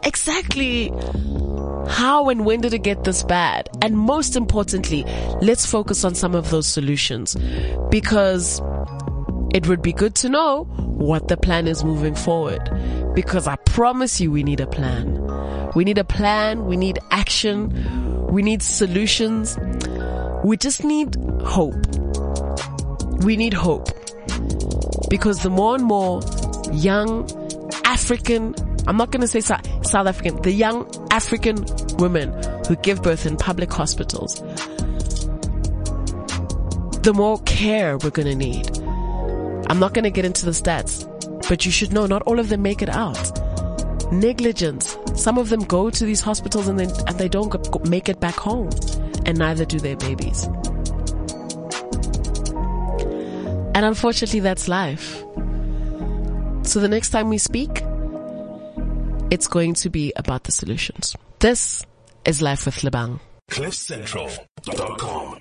exactly 0.01 0.91
how 1.87 2.29
and 2.29 2.45
when 2.47 2.61
did 2.61 2.73
it 2.73 2.79
get 2.79 3.03
this 3.03 3.21
bad? 3.21 3.69
And 3.83 3.95
most 3.95 4.35
importantly, 4.35 5.03
let's 5.39 5.67
focus 5.67 6.03
on 6.03 6.15
some 6.15 6.33
of 6.33 6.49
those 6.49 6.65
solutions 6.65 7.35
because 7.91 8.59
it 9.53 9.67
would 9.67 9.83
be 9.83 9.93
good 9.93 10.15
to 10.15 10.29
know 10.29 10.63
what 10.63 11.27
the 11.27 11.37
plan 11.37 11.67
is 11.67 11.83
moving 11.83 12.15
forward. 12.15 12.67
Because 13.13 13.45
I 13.45 13.55
promise 13.67 14.19
you 14.19 14.31
we 14.31 14.41
need 14.41 14.59
a 14.59 14.67
plan. 14.67 15.69
We 15.75 15.83
need 15.83 15.99
a 15.99 16.03
plan. 16.03 16.65
We 16.65 16.75
need 16.75 16.97
action. 17.11 18.25
We 18.31 18.41
need 18.41 18.63
solutions. 18.63 19.59
We 20.43 20.57
just 20.57 20.83
need 20.83 21.15
hope. 21.43 21.75
We 23.23 23.37
need 23.37 23.53
hope. 23.53 23.89
Because 25.07 25.43
the 25.43 25.51
more 25.51 25.75
and 25.75 25.83
more 25.83 26.21
young 26.73 27.29
African, 27.85 28.55
I'm 28.87 28.97
not 28.97 29.11
going 29.11 29.21
to 29.21 29.27
say 29.27 29.41
South 29.41 30.07
African, 30.07 30.41
the 30.41 30.51
young 30.51 30.89
African 31.11 31.63
women 31.99 32.33
who 32.67 32.75
give 32.77 33.03
birth 33.03 33.27
in 33.27 33.37
public 33.37 33.71
hospitals, 33.71 34.33
the 37.03 37.13
more 37.13 37.39
care 37.43 37.99
we're 37.99 38.09
going 38.09 38.27
to 38.27 38.35
need. 38.35 38.67
I'm 39.69 39.77
not 39.77 39.93
going 39.93 40.05
to 40.05 40.11
get 40.11 40.25
into 40.25 40.45
the 40.45 40.51
stats, 40.51 41.05
but 41.47 41.67
you 41.67 41.71
should 41.71 41.93
know 41.93 42.07
not 42.07 42.23
all 42.23 42.39
of 42.39 42.49
them 42.49 42.63
make 42.63 42.81
it 42.81 42.89
out. 42.89 43.31
Negligence. 44.11 44.97
Some 45.13 45.37
of 45.37 45.49
them 45.49 45.63
go 45.65 45.91
to 45.91 46.03
these 46.03 46.21
hospitals 46.21 46.67
and 46.67 46.79
they, 46.79 46.85
and 47.05 47.19
they 47.19 47.29
don't 47.29 47.87
make 47.87 48.09
it 48.09 48.19
back 48.19 48.35
home 48.35 48.71
and 49.25 49.37
neither 49.37 49.65
do 49.65 49.79
their 49.79 49.97
babies. 49.97 50.47
And 53.73 53.85
unfortunately, 53.85 54.41
that's 54.41 54.67
life. 54.67 55.23
So 56.63 56.79
the 56.79 56.89
next 56.89 57.09
time 57.09 57.29
we 57.29 57.37
speak, 57.37 57.83
it's 59.31 59.47
going 59.47 59.73
to 59.75 59.89
be 59.89 60.13
about 60.15 60.43
the 60.43 60.51
solutions. 60.51 61.15
This 61.39 61.85
is 62.25 62.41
Life 62.41 62.65
with 62.65 62.75
Lebang. 62.81 63.19
CliffCentral.com 63.49 65.39